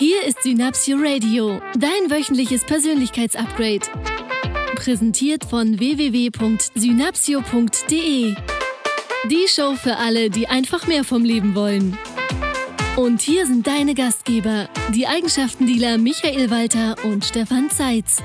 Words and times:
Hier 0.00 0.24
ist 0.24 0.44
Synapsio 0.44 0.96
Radio, 0.96 1.60
dein 1.76 2.08
wöchentliches 2.08 2.62
Persönlichkeitsupgrade. 2.62 3.80
Präsentiert 4.76 5.44
von 5.44 5.80
www.synapsio.de. 5.80 8.36
Die 9.28 9.46
Show 9.48 9.74
für 9.74 9.96
alle, 9.96 10.30
die 10.30 10.46
einfach 10.46 10.86
mehr 10.86 11.02
vom 11.02 11.24
Leben 11.24 11.56
wollen. 11.56 11.98
Und 12.94 13.22
hier 13.22 13.44
sind 13.44 13.66
deine 13.66 13.96
Gastgeber, 13.96 14.68
die 14.94 15.08
Eigenschaftendealer 15.08 15.98
Michael 15.98 16.48
Walter 16.48 16.94
und 17.02 17.24
Stefan 17.24 17.68
Zeitz. 17.68 18.22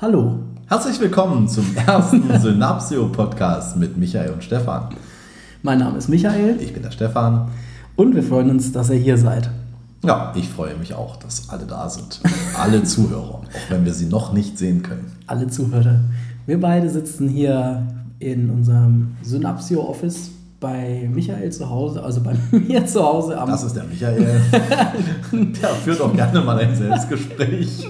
Hallo, 0.00 0.38
herzlich 0.66 0.98
willkommen 0.98 1.46
zum 1.46 1.76
ersten 1.76 2.40
Synapsio-Podcast 2.42 3.76
mit 3.76 3.98
Michael 3.98 4.30
und 4.30 4.42
Stefan. 4.42 4.96
Mein 5.66 5.80
Name 5.80 5.98
ist 5.98 6.08
Michael. 6.08 6.58
Ich 6.60 6.72
bin 6.72 6.84
der 6.84 6.92
Stefan. 6.92 7.48
Und 7.96 8.14
wir 8.14 8.22
freuen 8.22 8.50
uns, 8.50 8.70
dass 8.70 8.88
ihr 8.88 8.98
hier 8.98 9.18
seid. 9.18 9.50
Ja, 10.04 10.32
ich 10.36 10.48
freue 10.48 10.76
mich 10.76 10.94
auch, 10.94 11.16
dass 11.16 11.48
alle 11.48 11.64
da 11.64 11.88
sind. 11.88 12.20
Alle 12.56 12.84
Zuhörer, 12.84 13.40
auch 13.40 13.42
wenn 13.68 13.84
wir 13.84 13.92
sie 13.92 14.06
noch 14.06 14.32
nicht 14.32 14.58
sehen 14.58 14.84
können. 14.84 15.10
Alle 15.26 15.48
Zuhörer. 15.48 16.02
Wir 16.46 16.60
beide 16.60 16.88
sitzen 16.88 17.28
hier 17.28 17.84
in 18.20 18.48
unserem 18.48 19.16
Synapsio-Office 19.22 20.30
bei 20.60 21.10
Michael 21.12 21.50
zu 21.50 21.68
Hause, 21.68 22.00
also 22.00 22.20
bei 22.20 22.36
mir 22.56 22.86
zu 22.86 23.04
Hause. 23.04 23.36
Am 23.36 23.50
das 23.50 23.64
ist 23.64 23.74
der 23.74 23.84
Michael. 23.86 24.40
der 25.32 25.68
führt 25.70 26.00
auch 26.00 26.14
gerne 26.14 26.42
mal 26.42 26.60
ein 26.60 26.76
Selbstgespräch. 26.76 27.88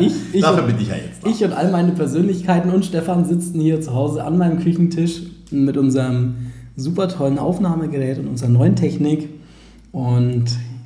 Ich, 0.00 0.14
ich 0.32 0.40
Dafür 0.42 0.64
bin 0.64 0.76
ich 0.76 0.88
ja 0.88 0.96
jetzt 0.96 1.22
da. 1.22 1.28
Ich 1.28 1.44
und 1.44 1.52
all 1.52 1.70
meine 1.70 1.92
Persönlichkeiten 1.92 2.70
und 2.70 2.84
Stefan 2.84 3.24
sitzen 3.24 3.60
hier 3.60 3.80
zu 3.80 3.94
Hause 3.94 4.24
an 4.24 4.38
meinem 4.38 4.58
Küchentisch 4.58 5.22
mit 5.52 5.76
unserem 5.76 6.34
super 6.76 7.08
tollen 7.08 7.38
Aufnahmegerät 7.38 8.18
und 8.18 8.28
unserer 8.28 8.48
neuen 8.48 8.76
Technik 8.76 9.28
und 9.92 10.44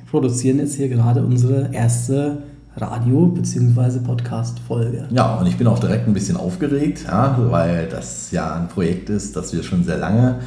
produzieren 0.09 0.59
jetzt 0.59 0.75
hier 0.75 0.89
gerade 0.89 1.23
unsere 1.23 1.73
erste 1.73 2.43
Radio- 2.75 3.27
bzw. 3.27 3.99
Podcast-Folge. 3.99 5.07
Ja, 5.11 5.35
und 5.35 5.47
ich 5.47 5.57
bin 5.57 5.67
auch 5.67 5.79
direkt 5.79 6.07
ein 6.07 6.13
bisschen 6.13 6.37
aufgeregt, 6.37 7.05
ja, 7.07 7.37
weil 7.49 7.87
das 7.87 8.31
ja 8.31 8.55
ein 8.55 8.67
Projekt 8.67 9.09
ist, 9.09 9.35
das 9.35 9.53
wir 9.53 9.63
schon 9.63 9.83
sehr 9.83 9.97
lange 9.97 10.39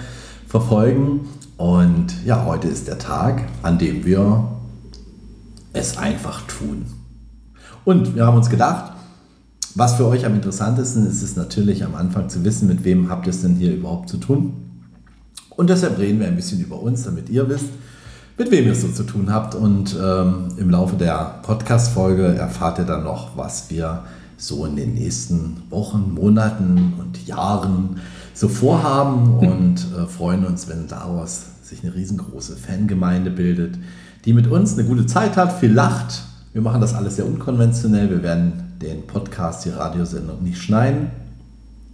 verfolgen. 0.46 1.20
Und 1.56 2.24
ja, 2.24 2.44
heute 2.46 2.68
ist 2.68 2.88
der 2.88 2.98
Tag, 2.98 3.42
an 3.62 3.78
dem 3.78 4.04
wir 4.04 4.44
es 5.72 5.98
einfach 5.98 6.46
tun. 6.46 6.86
Und 7.84 8.14
wir 8.14 8.26
haben 8.26 8.36
uns 8.36 8.50
gedacht, 8.50 8.92
was 9.74 9.94
für 9.94 10.06
euch 10.06 10.26
am 10.26 10.34
interessantesten 10.34 11.06
ist, 11.06 11.22
ist 11.22 11.36
natürlich 11.36 11.84
am 11.84 11.94
Anfang 11.94 12.28
zu 12.28 12.44
wissen, 12.44 12.68
mit 12.68 12.84
wem 12.84 13.08
habt 13.08 13.26
ihr 13.26 13.30
es 13.30 13.42
denn 13.42 13.54
hier 13.56 13.74
überhaupt 13.74 14.08
zu 14.08 14.16
tun. 14.16 14.69
Und 15.60 15.68
deshalb 15.68 15.98
reden 15.98 16.20
wir 16.20 16.26
ein 16.26 16.36
bisschen 16.36 16.58
über 16.58 16.80
uns, 16.80 17.02
damit 17.02 17.28
ihr 17.28 17.46
wisst, 17.50 17.66
mit 18.38 18.50
wem 18.50 18.64
ihr 18.64 18.72
es 18.72 18.80
so 18.80 18.88
zu 18.88 19.02
tun 19.02 19.30
habt. 19.30 19.54
Und 19.54 19.94
ähm, 20.02 20.48
im 20.56 20.70
Laufe 20.70 20.96
der 20.96 21.40
Podcast-Folge 21.42 22.34
erfahrt 22.34 22.78
ihr 22.78 22.86
dann 22.86 23.04
noch, 23.04 23.36
was 23.36 23.68
wir 23.68 24.04
so 24.38 24.64
in 24.64 24.74
den 24.74 24.94
nächsten 24.94 25.64
Wochen, 25.68 26.14
Monaten 26.14 26.94
und 26.98 27.26
Jahren 27.26 28.00
so 28.32 28.48
vorhaben 28.48 29.36
und 29.36 29.86
äh, 29.94 30.06
freuen 30.06 30.46
uns, 30.46 30.66
wenn 30.66 30.88
daraus 30.88 31.42
sich 31.62 31.84
eine 31.84 31.94
riesengroße 31.94 32.56
Fangemeinde 32.56 33.30
bildet, 33.30 33.76
die 34.24 34.32
mit 34.32 34.46
uns 34.46 34.78
eine 34.78 34.88
gute 34.88 35.04
Zeit 35.04 35.36
hat, 35.36 35.60
viel 35.60 35.74
lacht. 35.74 36.22
Wir 36.54 36.62
machen 36.62 36.80
das 36.80 36.94
alles 36.94 37.16
sehr 37.16 37.26
unkonventionell. 37.26 38.08
Wir 38.08 38.22
werden 38.22 38.78
den 38.80 39.06
Podcast, 39.06 39.66
die 39.66 39.68
Radiosendung 39.68 40.42
nicht 40.42 40.62
schneiden, 40.62 41.10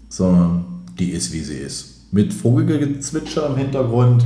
sondern 0.09 0.85
die 1.01 1.11
ist, 1.11 1.33
wie 1.33 1.41
sie 1.41 1.57
ist 1.57 1.96
mit 2.13 2.33
Vogelgezwitscher 2.33 3.47
im 3.49 3.57
Hintergrund, 3.57 4.25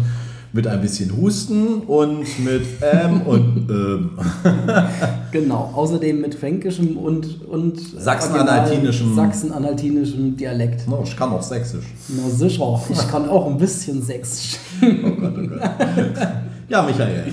mit 0.53 0.67
ein 0.67 0.81
bisschen 0.81 1.17
Husten 1.17 1.83
und 1.87 2.25
mit 2.45 2.63
ähm 2.83 3.23
und 3.23 3.71
ähm. 3.71 4.11
genau, 5.33 5.71
außerdem 5.75 6.21
mit 6.21 6.35
fränkischem 6.35 6.97
und, 6.97 7.47
und 7.47 7.79
sachsen-anhaltinischem 7.79 9.15
sachsen 9.15 10.37
Dialekt. 10.37 10.89
No, 10.89 11.03
ich 11.05 11.17
kann 11.17 11.31
auch 11.31 11.43
sächsisch. 11.43 11.85
Na 12.09 12.29
sicher, 12.29 12.81
ich 12.91 13.09
kann 13.09 13.29
auch 13.29 13.47
ein 13.47 13.59
bisschen 13.59 14.03
sächsisch. 14.03 14.59
oh 14.83 15.11
Gott, 15.21 15.35
oh 15.39 15.47
Gott. 15.47 15.71
Ja, 16.69 16.83
Michael, 16.83 17.33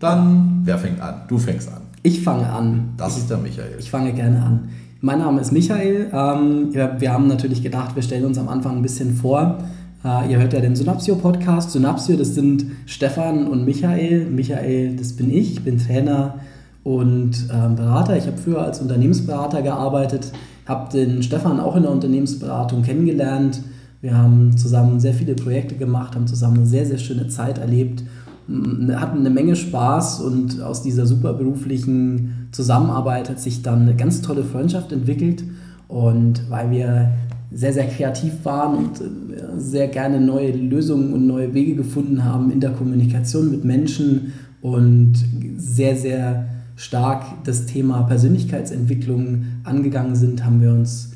dann 0.00 0.62
wer 0.64 0.78
fängt 0.78 1.00
an? 1.00 1.22
Du 1.28 1.38
fängst 1.38 1.68
an. 1.68 1.82
Ich 2.02 2.22
fange 2.22 2.48
an. 2.48 2.94
Das 2.96 3.16
ist 3.16 3.30
der 3.30 3.38
Michael. 3.38 3.76
Ich 3.78 3.90
fange 3.90 4.12
gerne 4.12 4.42
an. 4.42 4.68
Mein 5.00 5.18
Name 5.18 5.40
ist 5.40 5.52
Michael. 5.52 6.10
Ähm, 6.12 6.72
wir 6.72 7.12
haben 7.12 7.28
natürlich 7.28 7.62
gedacht, 7.62 7.94
wir 7.94 8.02
stellen 8.02 8.24
uns 8.24 8.38
am 8.38 8.48
Anfang 8.48 8.76
ein 8.76 8.82
bisschen 8.82 9.14
vor. 9.14 9.58
Uh, 10.04 10.28
ihr 10.28 10.38
hört 10.38 10.52
ja 10.52 10.60
den 10.60 10.76
Synapsio-Podcast. 10.76 11.72
Synapsio, 11.72 12.16
das 12.16 12.34
sind 12.34 12.66
Stefan 12.84 13.48
und 13.48 13.64
Michael. 13.64 14.26
Michael, 14.26 14.94
das 14.96 15.14
bin 15.14 15.30
ich. 15.30 15.52
Ich 15.52 15.64
bin 15.64 15.78
Trainer 15.78 16.36
und 16.84 17.48
ähm, 17.52 17.74
Berater. 17.74 18.16
Ich 18.16 18.26
habe 18.26 18.36
früher 18.36 18.62
als 18.62 18.80
Unternehmensberater 18.80 19.62
gearbeitet, 19.62 20.30
habe 20.66 20.92
den 20.92 21.22
Stefan 21.24 21.58
auch 21.58 21.74
in 21.74 21.82
der 21.82 21.90
Unternehmensberatung 21.90 22.82
kennengelernt. 22.82 23.60
Wir 24.00 24.16
haben 24.16 24.56
zusammen 24.56 25.00
sehr 25.00 25.14
viele 25.14 25.34
Projekte 25.34 25.74
gemacht, 25.74 26.14
haben 26.14 26.28
zusammen 26.28 26.58
eine 26.58 26.66
sehr, 26.66 26.86
sehr 26.86 26.98
schöne 26.98 27.26
Zeit 27.26 27.58
erlebt, 27.58 28.04
hatten 28.48 29.18
eine 29.18 29.30
Menge 29.30 29.56
Spaß 29.56 30.20
und 30.20 30.62
aus 30.62 30.82
dieser 30.82 31.06
super 31.06 31.32
beruflichen 31.32 32.48
Zusammenarbeit 32.52 33.28
hat 33.28 33.40
sich 33.40 33.62
dann 33.62 33.82
eine 33.82 33.96
ganz 33.96 34.22
tolle 34.22 34.44
Freundschaft 34.44 34.92
entwickelt. 34.92 35.42
Und 35.88 36.48
weil 36.50 36.70
wir 36.70 37.10
sehr, 37.52 37.72
sehr 37.72 37.86
kreativ 37.86 38.44
waren 38.44 38.76
und 38.76 39.00
äh, 39.00 39.58
sehr 39.58 39.88
gerne 39.88 40.20
neue 40.20 40.52
Lösungen 40.52 41.12
und 41.12 41.26
neue 41.26 41.54
Wege 41.54 41.74
gefunden 41.74 42.24
haben 42.24 42.50
in 42.50 42.60
der 42.60 42.72
Kommunikation 42.72 43.50
mit 43.50 43.64
Menschen 43.64 44.32
und 44.60 45.14
sehr, 45.56 45.96
sehr 45.96 46.48
stark 46.76 47.24
das 47.44 47.66
Thema 47.66 48.02
Persönlichkeitsentwicklung 48.02 49.44
angegangen 49.64 50.14
sind, 50.14 50.44
haben 50.44 50.60
wir 50.60 50.72
uns 50.72 51.12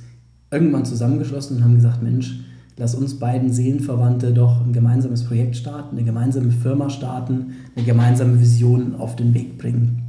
irgendwann 0.50 0.84
zusammengeschlossen 0.84 1.58
und 1.58 1.64
haben 1.64 1.74
gesagt, 1.74 2.02
Mensch, 2.02 2.40
lass 2.76 2.94
uns 2.94 3.18
beiden 3.18 3.52
Seelenverwandte 3.52 4.32
doch 4.32 4.64
ein 4.64 4.72
gemeinsames 4.72 5.24
Projekt 5.24 5.56
starten, 5.56 5.96
eine 5.96 6.04
gemeinsame 6.04 6.50
Firma 6.50 6.88
starten, 6.90 7.52
eine 7.76 7.84
gemeinsame 7.84 8.40
Vision 8.40 8.94
auf 8.96 9.16
den 9.16 9.34
Weg 9.34 9.58
bringen. 9.58 10.02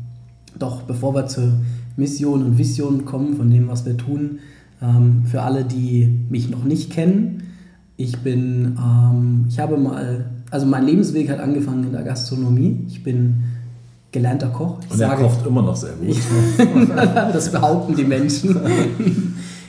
Doch 0.58 0.84
bevor 0.84 1.14
wir 1.14 1.28
zur 1.28 1.52
Mission 1.98 2.44
und 2.44 2.58
Vision 2.58 3.06
kommen 3.06 3.36
von 3.36 3.50
dem, 3.50 3.68
was 3.68 3.86
wir 3.86 3.98
tun, 3.98 4.40
ähm, 4.82 5.24
für 5.26 5.42
alle, 5.42 5.64
die 5.64 6.26
mich 6.30 6.50
noch 6.50 6.64
nicht 6.64 6.92
kennen, 6.92 7.44
ich 7.98 8.18
bin, 8.20 8.78
ähm, 8.80 9.46
ich 9.48 9.60
habe 9.60 9.78
mal, 9.78 10.26
also 10.50 10.66
mein 10.66 10.86
Lebensweg 10.86 11.30
hat 11.30 11.40
angefangen 11.40 11.84
in 11.84 11.92
der 11.92 12.02
Gastronomie. 12.02 12.80
Ich 12.88 13.04
bin 13.04 13.44
gelernter 14.12 14.48
Koch. 14.48 14.80
Ich 14.86 14.92
Und 14.92 15.00
er 15.00 15.10
sage, 15.10 15.24
kocht 15.24 15.46
immer 15.46 15.62
noch 15.62 15.76
sehr 15.76 15.94
gut. 15.94 16.18
das 17.34 17.52
behaupten 17.52 17.96
die 17.96 18.04
Menschen. 18.04 18.58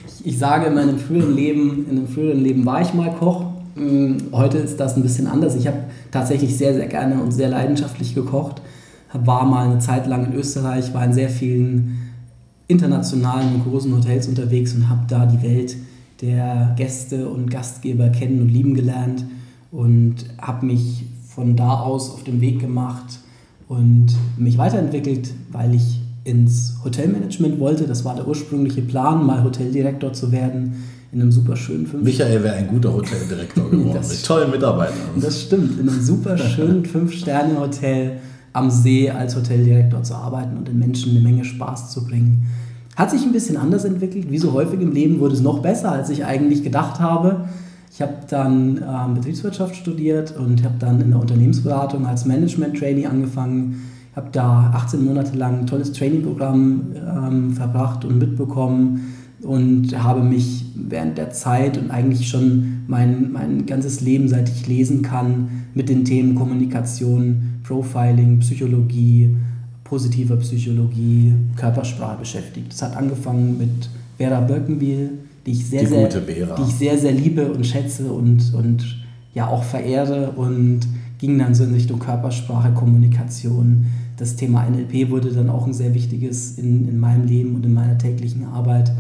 Ich, 0.07 0.27
ich 0.27 0.39
sage, 0.39 0.67
in 0.67 0.75
meinem 0.75 0.99
früheren 0.99 1.35
Leben, 1.35 1.87
in 1.91 1.99
einem 1.99 2.09
früheren 2.09 2.41
Leben 2.41 2.65
war 2.65 2.81
ich 2.81 2.95
mal 2.95 3.13
Koch. 3.13 3.45
Mm, 3.75 4.33
heute 4.33 4.59
ist 4.59 4.81
das 4.81 4.97
ein 4.97 5.03
bisschen 5.03 5.27
anders. 5.27 5.55
Ich 5.55 5.67
habe 5.67 5.79
tatsächlich 6.11 6.57
sehr, 6.57 6.75
sehr 6.75 6.87
gerne 6.87 7.23
und 7.23 7.33
sehr 7.33 7.49
leidenschaftlich 7.49 8.15
gekocht. 8.15 8.63
War 9.13 9.45
mal 9.45 9.67
eine 9.67 9.79
Zeit 9.79 10.07
lang 10.07 10.33
in 10.33 10.35
Österreich, 10.35 10.95
war 10.95 11.05
in 11.05 11.13
sehr 11.13 11.29
vielen 11.29 12.12
internationalen 12.73 13.55
und 13.55 13.65
großen 13.65 13.95
Hotels 13.95 14.29
unterwegs 14.29 14.75
und 14.75 14.89
habe 14.89 15.03
da 15.09 15.27
die 15.27 15.43
Welt 15.43 15.77
der 16.21 16.75
Gäste 16.77 17.29
und 17.29 17.51
Gastgeber 17.51 18.09
kennen 18.09 18.41
und 18.41 18.49
lieben 18.49 18.75
gelernt 18.75 19.25
und 19.71 20.17
habe 20.39 20.67
mich 20.67 21.05
von 21.29 21.57
da 21.57 21.81
aus 21.81 22.11
auf 22.11 22.25
den 22.25 22.41
Weg 22.41 22.61
gemacht 22.61 23.21
und 23.69 24.09
mich 24.37 24.59
weiterentwickelt, 24.59 25.33
weil 25.51 25.75
ich 25.75 26.01
ins 26.25 26.77
Hotelmanagement 26.85 27.59
wollte. 27.59 27.85
Das 27.85 28.05
war 28.05 28.15
der 28.15 28.29
ursprüngliche 28.29 28.83
Plan, 28.83 29.27
mal 29.27 29.43
Hoteldirektor 29.43 30.13
zu 30.13 30.31
werden 30.31 30.75
in 31.13 31.21
einem 31.21 31.31
super 31.31 31.57
schönen 31.57 31.87
fünf 31.87 32.05
Michael 32.05 32.43
wäre 32.43 32.55
ein 32.55 32.69
guter 32.69 32.93
Hoteldirektor 32.93 33.71
geworden, 33.71 34.09
mit 34.09 34.25
tollen 34.25 34.51
Mitarbeitern. 34.51 34.97
Das 35.21 35.43
stimmt, 35.43 35.79
in 35.79 35.89
einem 35.89 36.01
super 36.01 36.39
schönen 36.39 36.87
Fünf-Sterne-Hotel 36.87 38.19
am 38.55 38.71
See 38.71 39.11
als 39.11 39.37
Hoteldirektor 39.37 40.03
zu 40.03 40.15
arbeiten 40.15 40.57
und 40.57 40.69
den 40.69 40.79
Menschen 40.79 41.11
eine 41.11 41.21
Menge 41.21 41.45
Spaß 41.45 41.91
zu 41.91 42.07
bringen. 42.07 42.47
Hat 42.97 43.11
sich 43.11 43.23
ein 43.23 43.33
bisschen 43.33 43.57
anders 43.57 43.85
entwickelt. 43.85 44.31
Wie 44.31 44.39
so 44.39 44.53
häufig 44.53 44.81
im 44.81 44.93
Leben 44.93 45.19
wurde 45.19 45.35
es 45.35 45.41
noch 45.41 45.61
besser, 45.61 45.93
als 45.93 46.11
ich 46.11 46.25
eigentlich 46.25 46.63
gedacht 46.63 47.01
habe. 47.01 47.49
Ich 47.93 48.03
habe 48.03 48.15
dann 48.29 48.79
ähm, 48.79 49.15
Betriebswirtschaft 49.15 49.77
studiert 49.77 50.37
und 50.37 50.65
habe 50.65 50.75
dann 50.79 51.01
in 51.01 51.11
der 51.11 51.21
Unternehmensberatung 51.21 52.07
als 52.07 52.27
Management-Trainee 52.27 53.07
angefangen. 53.07 53.83
Habe 54.15 54.29
da 54.33 54.73
18 54.75 55.05
Monate 55.05 55.37
lang 55.37 55.61
ein 55.61 55.67
tolles 55.67 55.93
Trainingprogramm 55.93 56.93
ähm, 56.97 57.51
verbracht 57.53 58.05
und 58.05 58.19
mitbekommen 58.19 59.15
und 59.43 60.03
habe 60.03 60.23
mich 60.23 60.67
während 60.75 61.19
der 61.19 61.31
Zeit 61.31 61.77
und 61.79 61.91
eigentlich 61.91 62.29
schon 62.29 62.83
mein, 62.87 63.33
mein 63.33 63.67
ganzes 63.67 64.01
Leben, 64.01 64.29
seit 64.29 64.49
ich 64.49 64.67
lesen 64.67 65.03
kann, 65.03 65.65
mit 65.75 65.89
den 65.89 66.05
Themen 66.05 66.35
Kommunikation, 66.35 67.61
Profiling, 67.65 68.39
Psychologie, 68.41 69.37
positiver 69.85 70.37
Psychologie, 70.37 71.35
Körpersprache 71.57 72.19
beschäftigt. 72.19 72.73
Das 72.73 72.83
hat 72.83 72.97
angefangen 72.97 73.59
mit 73.59 73.89
Vera 74.17 74.41
Birkenbiel, 74.41 75.11
die 75.45 75.53
ich 75.53 75.67
sehr, 75.67 75.83
die 75.83 75.87
sehr, 75.87 76.09
die 76.09 76.63
ich 76.63 76.75
sehr, 76.75 76.99
sehr 76.99 77.13
liebe 77.13 77.53
und 77.53 77.67
schätze 77.67 78.13
und, 78.13 78.55
und 78.55 79.03
ja 79.35 79.49
auch 79.49 79.65
verehre 79.65 80.31
und 80.33 80.81
ging 81.19 81.39
dann 81.39 81.55
so 81.55 81.65
in 81.65 81.73
Richtung 81.73 81.99
Körpersprache, 81.99 82.73
Kommunikation. 82.73 83.87
Das 84.17 84.37
Thema 84.37 84.69
NLP 84.69 85.11
wurde 85.11 85.33
dann 85.33 85.51
auch 85.51 85.67
ein 85.67 85.73
sehr 85.73 85.95
wichtiges 85.95 86.59
in, 86.59 86.89
in 86.89 86.99
meinem 86.99 87.27
Leben 87.27 87.55
und 87.55 87.65
in 87.65 87.73
meiner 87.73 87.99
täglichen 87.99 88.45
Arbeit. 88.45 88.93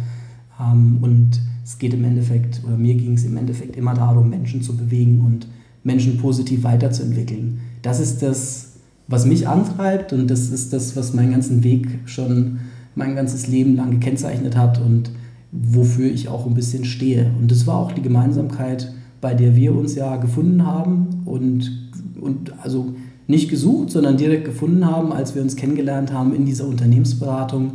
Ähm, 0.61 0.99
und 1.02 1.40
es 1.64 1.78
geht 1.78 1.94
im 1.94 2.05
Endeffekt, 2.05 2.62
oder 2.64 2.76
mir 2.76 2.94
ging 2.94 3.14
es 3.14 3.25
im 3.25 3.37
Endeffekt 3.37 3.76
immer 3.76 3.94
darum, 3.94 4.31
Menschen 4.31 4.62
zu 4.62 4.76
bewegen 4.76 5.20
und 5.25 5.46
Menschen 5.85 6.17
positiv 6.19 6.64
weiterzuentwickeln. 6.64 7.61
Das 7.82 8.00
ist 8.00 8.23
das, 8.23 8.72
was 9.08 9.26
mich 9.26 9.49
antreibt 9.49 10.12
und 10.12 10.31
das 10.31 10.50
ist 10.50 10.72
das, 10.72 10.96
was 10.96 11.12
meinen 11.12 11.32
ganzen 11.32 11.64
Weg 11.64 11.87
schon 12.06 12.60
mein 12.94 13.16
ganzes 13.16 13.46
Leben 13.46 13.76
lang 13.76 13.90
gekennzeichnet 13.90 14.56
hat 14.56 14.81
und 14.81 15.10
wofür 15.50 16.10
ich 16.10 16.28
auch 16.28 16.46
ein 16.46 16.54
bisschen 16.54 16.84
stehe. 16.84 17.31
Und 17.38 17.50
das 17.50 17.66
war 17.66 17.76
auch 17.76 17.93
die 17.93 18.02
Gemeinsamkeit, 18.02 18.93
bei 19.20 19.34
der 19.34 19.54
wir 19.56 19.75
uns 19.75 19.94
ja 19.94 20.16
gefunden 20.16 20.66
haben 20.66 21.22
und, 21.25 21.90
und 22.20 22.52
also 22.62 22.94
nicht 23.26 23.49
gesucht, 23.49 23.90
sondern 23.90 24.16
direkt 24.16 24.44
gefunden 24.44 24.87
haben, 24.87 25.12
als 25.12 25.34
wir 25.34 25.43
uns 25.43 25.56
kennengelernt 25.56 26.12
haben 26.12 26.34
in 26.34 26.44
dieser 26.44 26.66
Unternehmensberatung, 26.66 27.75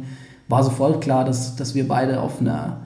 war 0.50 0.64
sofort 0.64 1.02
klar, 1.02 1.26
dass, 1.26 1.56
dass 1.56 1.76
wir 1.76 1.88
beide 1.88 2.22
auf 2.22 2.42
einer 2.42 2.82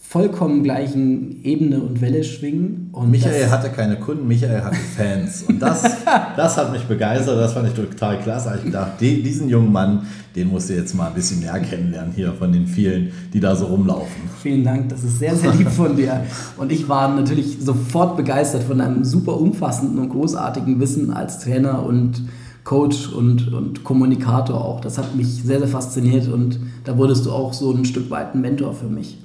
vollkommen 0.00 0.62
gleichen 0.62 1.44
Ebene 1.44 1.80
und 1.80 2.00
Welle 2.00 2.24
schwingen. 2.24 2.87
Und 2.98 3.12
Michael 3.12 3.48
hatte 3.48 3.70
keine 3.70 3.94
Kunden, 3.94 4.26
Michael 4.26 4.60
hatte 4.60 4.74
Fans. 4.74 5.44
Und 5.44 5.62
das, 5.62 5.82
das 6.36 6.56
hat 6.56 6.72
mich 6.72 6.82
begeistert, 6.82 7.38
das 7.38 7.52
fand 7.52 7.68
ich 7.68 7.74
total 7.74 8.18
klasse. 8.18 8.58
Ich 8.64 8.72
dachte, 8.72 9.04
diesen 9.04 9.48
jungen 9.48 9.70
Mann, 9.70 10.04
den 10.34 10.48
musst 10.48 10.68
du 10.68 10.74
jetzt 10.74 10.96
mal 10.96 11.06
ein 11.06 11.14
bisschen 11.14 11.38
mehr 11.38 11.60
kennenlernen 11.60 12.12
hier 12.12 12.32
von 12.32 12.52
den 12.52 12.66
vielen, 12.66 13.12
die 13.32 13.38
da 13.38 13.54
so 13.54 13.66
rumlaufen. 13.66 14.22
Vielen 14.42 14.64
Dank, 14.64 14.88
das 14.88 15.04
ist 15.04 15.20
sehr, 15.20 15.36
sehr 15.36 15.54
lieb 15.54 15.68
von 15.68 15.94
dir. 15.94 16.24
Und 16.56 16.72
ich 16.72 16.88
war 16.88 17.14
natürlich 17.14 17.58
sofort 17.60 18.16
begeistert 18.16 18.64
von 18.64 18.80
einem 18.80 19.04
super 19.04 19.40
umfassenden 19.40 20.00
und 20.00 20.08
großartigen 20.08 20.80
Wissen 20.80 21.12
als 21.12 21.38
Trainer 21.38 21.84
und 21.86 22.22
Coach 22.64 23.12
und, 23.12 23.52
und 23.54 23.84
Kommunikator 23.84 24.64
auch. 24.64 24.80
Das 24.80 24.98
hat 24.98 25.14
mich 25.14 25.44
sehr, 25.44 25.60
sehr 25.60 25.68
fasziniert 25.68 26.26
und 26.26 26.58
da 26.82 26.98
wurdest 26.98 27.26
du 27.26 27.30
auch 27.30 27.52
so 27.52 27.72
ein 27.72 27.84
Stück 27.84 28.10
weit 28.10 28.34
ein 28.34 28.40
Mentor 28.40 28.74
für 28.74 28.88
mich. 28.88 29.18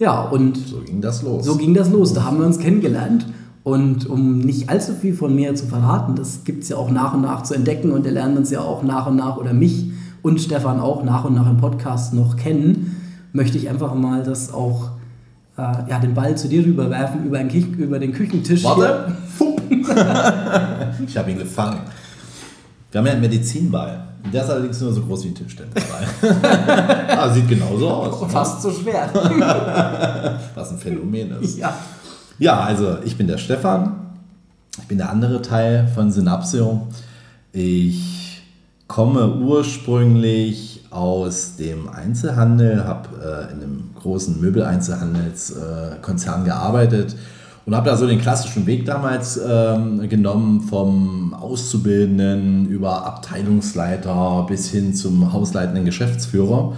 Ja, 0.00 0.22
und 0.22 0.56
so 0.56 0.78
ging 0.80 1.02
das 1.02 1.22
los. 1.22 1.44
So 1.44 1.56
ging 1.56 1.74
das 1.74 1.90
los. 1.90 2.14
Da 2.14 2.24
haben 2.24 2.38
wir 2.38 2.46
uns 2.46 2.58
kennengelernt. 2.58 3.26
Und 3.62 4.08
um 4.08 4.38
nicht 4.38 4.70
allzu 4.70 4.94
viel 4.94 5.14
von 5.14 5.34
mir 5.34 5.54
zu 5.54 5.66
verraten, 5.66 6.16
das 6.16 6.44
gibt 6.44 6.62
es 6.62 6.70
ja 6.70 6.76
auch 6.76 6.90
nach 6.90 7.12
und 7.12 7.20
nach 7.20 7.42
zu 7.42 7.54
entdecken 7.54 7.92
und 7.92 8.06
ihr 8.06 8.12
lernt 8.12 8.38
uns 8.38 8.50
ja 8.50 8.62
auch 8.62 8.82
nach 8.82 9.06
und 9.06 9.16
nach 9.16 9.36
oder 9.36 9.52
mich 9.52 9.90
und 10.22 10.40
Stefan 10.40 10.80
auch 10.80 11.04
nach 11.04 11.26
und 11.26 11.34
nach 11.34 11.48
im 11.48 11.58
Podcast 11.58 12.14
noch 12.14 12.36
kennen, 12.36 12.96
möchte 13.34 13.58
ich 13.58 13.68
einfach 13.68 13.94
mal 13.94 14.22
das 14.22 14.54
auch 14.54 14.92
äh, 15.58 15.90
ja, 15.90 15.98
den 15.98 16.14
Ball 16.14 16.34
zu 16.38 16.48
dir 16.48 16.64
rüberwerfen 16.64 17.26
über 17.26 17.38
den, 17.44 17.74
über 17.74 17.98
den 17.98 18.12
Küchentisch. 18.12 18.64
Warte! 18.64 19.12
ich 21.06 21.16
habe 21.18 21.30
ihn 21.30 21.38
gefangen. 21.38 21.80
Wir 22.90 22.98
haben 22.98 23.06
ja 23.06 23.12
einen 23.12 23.20
Medizinball. 23.20 24.02
Der 24.32 24.44
ist 24.44 24.50
allerdings 24.50 24.80
nur 24.80 24.92
so 24.92 25.02
groß 25.02 25.24
wie 25.24 25.28
ein 25.28 25.34
Tischtennisball. 25.34 26.06
ah, 27.08 27.32
sieht 27.32 27.48
genauso 27.48 27.88
aus. 27.88 28.20
Ne? 28.20 28.28
Fast 28.28 28.62
so 28.62 28.70
schwer. 28.70 29.08
Was 30.54 30.70
ein 30.70 30.78
Phänomen 30.78 31.32
ist. 31.40 31.58
Ja. 31.58 31.74
ja, 32.38 32.60
also 32.60 32.98
ich 33.04 33.16
bin 33.16 33.26
der 33.26 33.38
Stefan. 33.38 33.96
Ich 34.78 34.88
bin 34.88 34.98
der 34.98 35.10
andere 35.10 35.40
Teil 35.40 35.88
von 35.94 36.12
Synapsio. 36.12 36.86
Ich 37.52 38.42
komme 38.88 39.36
ursprünglich 39.36 40.84
aus 40.90 41.56
dem 41.56 41.88
Einzelhandel, 41.88 42.84
habe 42.84 43.08
äh, 43.22 43.52
in 43.52 43.62
einem 43.62 43.90
großen 44.00 44.40
Möbeleinzelhandelskonzern 44.40 46.42
äh, 46.42 46.44
gearbeitet 46.44 47.14
und 47.70 47.76
habe 47.76 47.88
da 47.88 47.96
so 47.96 48.04
den 48.04 48.20
klassischen 48.20 48.66
Weg 48.66 48.84
damals 48.84 49.40
ähm, 49.48 50.08
genommen, 50.08 50.60
vom 50.60 51.32
Auszubildenden 51.34 52.66
über 52.66 53.06
Abteilungsleiter 53.06 54.44
bis 54.48 54.70
hin 54.70 54.92
zum 54.92 55.32
hausleitenden 55.32 55.84
Geschäftsführer. 55.84 56.72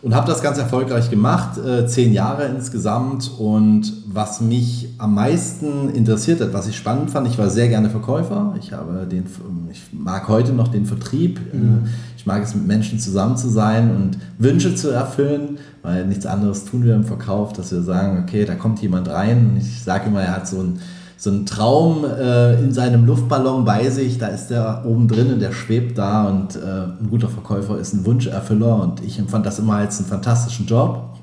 Und 0.00 0.14
habe 0.14 0.26
das 0.26 0.42
ganz 0.42 0.56
erfolgreich 0.56 1.10
gemacht, 1.10 1.58
äh, 1.58 1.86
zehn 1.86 2.14
Jahre 2.14 2.46
insgesamt. 2.46 3.30
Und 3.38 3.92
was 4.06 4.40
mich 4.40 4.94
am 4.96 5.14
meisten 5.14 5.90
interessiert 5.90 6.40
hat, 6.40 6.54
was 6.54 6.68
ich 6.68 6.76
spannend 6.78 7.10
fand, 7.10 7.28
ich 7.28 7.36
war 7.36 7.50
sehr 7.50 7.68
gerne 7.68 7.90
Verkäufer. 7.90 8.54
Ich, 8.58 8.72
habe 8.72 9.06
den, 9.06 9.24
ich 9.70 9.82
mag 9.92 10.26
heute 10.28 10.54
noch 10.54 10.68
den 10.68 10.86
Vertrieb. 10.86 11.38
Mhm. 11.52 11.86
Mag 12.28 12.42
es, 12.42 12.54
mit 12.54 12.66
Menschen 12.66 13.00
zusammen 13.00 13.36
zu 13.36 13.48
sein 13.48 13.90
und 13.90 14.18
Wünsche 14.38 14.74
zu 14.74 14.90
erfüllen, 14.90 15.58
weil 15.82 16.06
nichts 16.06 16.26
anderes 16.26 16.66
tun 16.66 16.84
wir 16.84 16.94
im 16.94 17.04
Verkauf, 17.04 17.54
dass 17.54 17.72
wir 17.72 17.80
sagen, 17.80 18.22
okay, 18.22 18.44
da 18.44 18.54
kommt 18.54 18.82
jemand 18.82 19.08
rein. 19.08 19.56
Ich 19.58 19.82
sage 19.82 20.08
immer, 20.08 20.20
er 20.20 20.36
hat 20.36 20.46
so 20.46 20.60
ein 20.60 20.78
so 21.20 21.30
ein 21.30 21.46
Traum 21.46 22.04
äh, 22.04 22.60
in 22.60 22.72
seinem 22.72 23.04
Luftballon 23.04 23.64
bei 23.64 23.90
sich, 23.90 24.18
da 24.18 24.28
ist 24.28 24.50
der 24.50 24.84
oben 24.86 25.08
drin 25.08 25.32
und 25.32 25.40
der 25.40 25.50
schwebt 25.50 25.98
da 25.98 26.28
und 26.28 26.54
äh, 26.54 26.60
ein 26.60 27.08
guter 27.10 27.28
Verkäufer 27.28 27.76
ist 27.76 27.92
ein 27.92 28.06
Wunscherfüller 28.06 28.80
und 28.80 29.02
ich 29.02 29.18
empfand 29.18 29.44
das 29.44 29.58
immer 29.58 29.74
als 29.74 29.98
einen 29.98 30.06
fantastischen 30.06 30.66
Job 30.66 31.16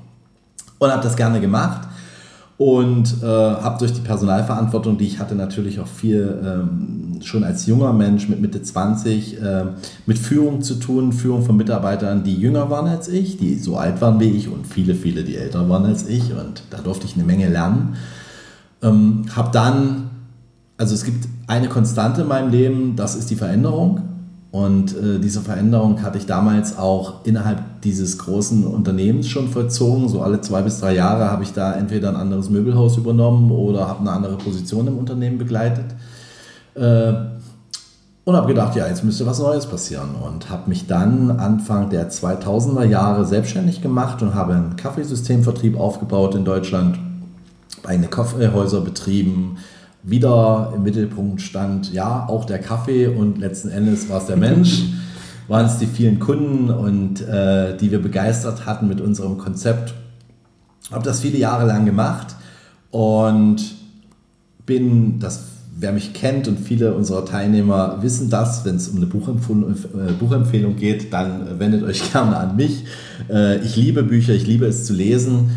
und 0.78 0.90
habe 0.90 1.02
das 1.02 1.16
gerne 1.16 1.40
gemacht 1.40 1.88
und 2.58 3.22
äh, 3.22 3.26
habe 3.26 3.78
durch 3.78 3.92
die 3.92 4.00
Personalverantwortung, 4.00 4.96
die 4.96 5.06
ich 5.06 5.18
hatte, 5.18 5.34
natürlich 5.34 5.78
auch 5.78 5.86
viel 5.86 6.40
ähm, 6.42 7.20
schon 7.22 7.44
als 7.44 7.66
junger 7.66 7.92
Mensch 7.92 8.28
mit 8.28 8.40
Mitte 8.40 8.62
20 8.62 9.42
äh, 9.42 9.64
mit 10.06 10.18
Führung 10.18 10.62
zu 10.62 10.76
tun, 10.76 11.12
Führung 11.12 11.42
von 11.42 11.56
Mitarbeitern, 11.56 12.24
die 12.24 12.34
jünger 12.34 12.70
waren 12.70 12.86
als 12.86 13.08
ich, 13.08 13.36
die 13.36 13.56
so 13.56 13.76
alt 13.76 14.00
waren 14.00 14.20
wie 14.20 14.30
ich 14.30 14.48
und 14.48 14.66
viele, 14.66 14.94
viele, 14.94 15.22
die 15.22 15.36
älter 15.36 15.68
waren 15.68 15.84
als 15.84 16.08
ich 16.08 16.32
und 16.32 16.62
da 16.70 16.78
durfte 16.78 17.06
ich 17.06 17.14
eine 17.14 17.24
Menge 17.24 17.48
lernen. 17.48 17.96
Ähm, 18.82 19.26
habe 19.34 19.50
dann, 19.52 20.10
also 20.78 20.94
es 20.94 21.04
gibt 21.04 21.28
eine 21.46 21.68
Konstante 21.68 22.22
in 22.22 22.28
meinem 22.28 22.50
Leben, 22.50 22.96
das 22.96 23.16
ist 23.16 23.30
die 23.30 23.36
Veränderung. 23.36 24.00
Und 24.56 24.96
äh, 24.96 25.18
diese 25.18 25.42
Veränderung 25.42 26.02
hatte 26.02 26.16
ich 26.16 26.24
damals 26.24 26.78
auch 26.78 27.26
innerhalb 27.26 27.82
dieses 27.82 28.16
großen 28.16 28.64
Unternehmens 28.66 29.28
schon 29.28 29.50
vollzogen. 29.50 30.08
So 30.08 30.22
alle 30.22 30.40
zwei 30.40 30.62
bis 30.62 30.80
drei 30.80 30.94
Jahre 30.94 31.30
habe 31.30 31.42
ich 31.42 31.52
da 31.52 31.74
entweder 31.74 32.08
ein 32.08 32.16
anderes 32.16 32.48
Möbelhaus 32.48 32.96
übernommen 32.96 33.50
oder 33.50 33.86
habe 33.86 34.00
eine 34.00 34.12
andere 34.12 34.38
Position 34.38 34.86
im 34.86 34.96
Unternehmen 34.96 35.36
begleitet. 35.36 35.84
Äh, 36.74 37.12
und 38.24 38.34
habe 38.34 38.46
gedacht, 38.46 38.74
ja, 38.76 38.88
jetzt 38.88 39.04
müsste 39.04 39.26
was 39.26 39.40
Neues 39.40 39.66
passieren. 39.66 40.14
Und 40.14 40.48
habe 40.48 40.70
mich 40.70 40.86
dann 40.86 41.32
Anfang 41.32 41.90
der 41.90 42.10
2000er 42.10 42.84
Jahre 42.84 43.26
selbstständig 43.26 43.82
gemacht 43.82 44.22
und 44.22 44.34
habe 44.34 44.54
einen 44.54 44.76
Kaffeesystemvertrieb 44.76 45.78
aufgebaut 45.78 46.34
in 46.34 46.46
Deutschland 46.46 46.98
eigene 47.84 48.08
Kaffeehäuser 48.08 48.80
betrieben. 48.80 49.58
Wieder 50.08 50.72
im 50.76 50.84
Mittelpunkt 50.84 51.42
stand 51.42 51.92
ja 51.92 52.28
auch 52.28 52.44
der 52.44 52.60
Kaffee 52.60 53.08
und 53.08 53.38
letzten 53.38 53.70
Endes 53.70 54.08
war 54.08 54.18
es 54.18 54.26
der 54.26 54.36
Mensch. 54.36 54.84
waren 55.48 55.66
es 55.66 55.78
die 55.78 55.86
vielen 55.86 56.20
Kunden 56.20 56.70
und 56.70 57.26
äh, 57.26 57.76
die 57.76 57.90
wir 57.90 58.00
begeistert 58.00 58.66
hatten 58.66 58.86
mit 58.86 59.00
unserem 59.00 59.36
Konzept. 59.36 59.94
Habe 60.92 61.04
das 61.04 61.20
viele 61.20 61.38
Jahre 61.38 61.66
lang 61.66 61.86
gemacht 61.86 62.36
und 62.90 63.58
bin, 64.64 65.18
das 65.18 65.44
wer 65.78 65.92
mich 65.92 66.14
kennt 66.14 66.48
und 66.48 66.58
viele 66.58 66.94
unserer 66.94 67.24
Teilnehmer 67.24 67.98
wissen 68.00 68.30
das, 68.30 68.64
wenn 68.64 68.76
es 68.76 68.88
um 68.88 68.96
eine 68.96 69.06
Buchempfehlung, 69.06 69.72
äh, 69.72 70.12
Buchempfehlung 70.18 70.76
geht, 70.76 71.12
dann 71.12 71.58
wendet 71.58 71.82
euch 71.82 72.12
gerne 72.12 72.36
an 72.36 72.56
mich. 72.56 72.84
Äh, 73.28 73.58
ich 73.58 73.76
liebe 73.76 74.02
Bücher, 74.02 74.34
ich 74.34 74.46
liebe 74.46 74.66
es 74.66 74.84
zu 74.84 74.94
lesen 74.94 75.50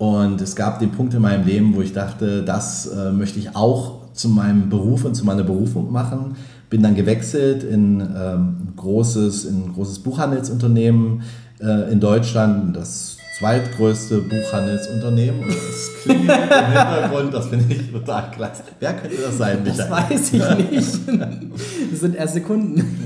und 0.00 0.40
es 0.40 0.56
gab 0.56 0.78
den 0.78 0.92
Punkt 0.92 1.12
in 1.12 1.20
meinem 1.20 1.44
Leben, 1.44 1.74
wo 1.74 1.82
ich 1.82 1.92
dachte, 1.92 2.42
das 2.42 2.86
äh, 2.86 3.12
möchte 3.12 3.38
ich 3.38 3.54
auch 3.54 4.14
zu 4.14 4.30
meinem 4.30 4.70
Beruf 4.70 5.04
und 5.04 5.14
zu 5.14 5.26
meiner 5.26 5.42
Berufung 5.42 5.92
machen. 5.92 6.36
Bin 6.70 6.82
dann 6.82 6.94
gewechselt 6.94 7.64
in, 7.64 8.00
ähm, 8.00 8.68
großes, 8.76 9.44
in 9.44 9.64
ein 9.64 9.72
großes 9.74 9.98
Buchhandelsunternehmen 9.98 11.20
äh, 11.60 11.92
in 11.92 12.00
Deutschland, 12.00 12.74
das 12.74 13.18
zweitgrößte 13.38 14.22
Buchhandelsunternehmen. 14.22 15.42
Und 15.42 15.50
das 15.50 15.90
klingt 16.02 16.24
im 16.24 16.30
Hintergrund, 16.30 17.34
das 17.34 17.46
finde 17.48 17.74
ich 17.74 17.92
total 17.92 18.30
klasse. 18.30 18.62
Wer 18.78 18.94
könnte 18.94 19.16
das 19.18 19.36
sein, 19.36 19.62
Michael? 19.62 19.76
Das 19.76 19.90
weiß 19.90 20.32
ich 20.32 20.70
nicht. 20.70 21.00
Das 21.90 22.00
sind 22.00 22.16
erst 22.16 22.32
Sekunden. 22.32 23.04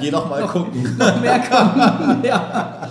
Geh 0.00 0.10
doch 0.10 0.30
mal 0.30 0.46
gucken. 0.46 0.96
Noch 0.98 1.20
mehr 1.20 1.40
kommen. 1.40 2.24
Ja. 2.24 2.88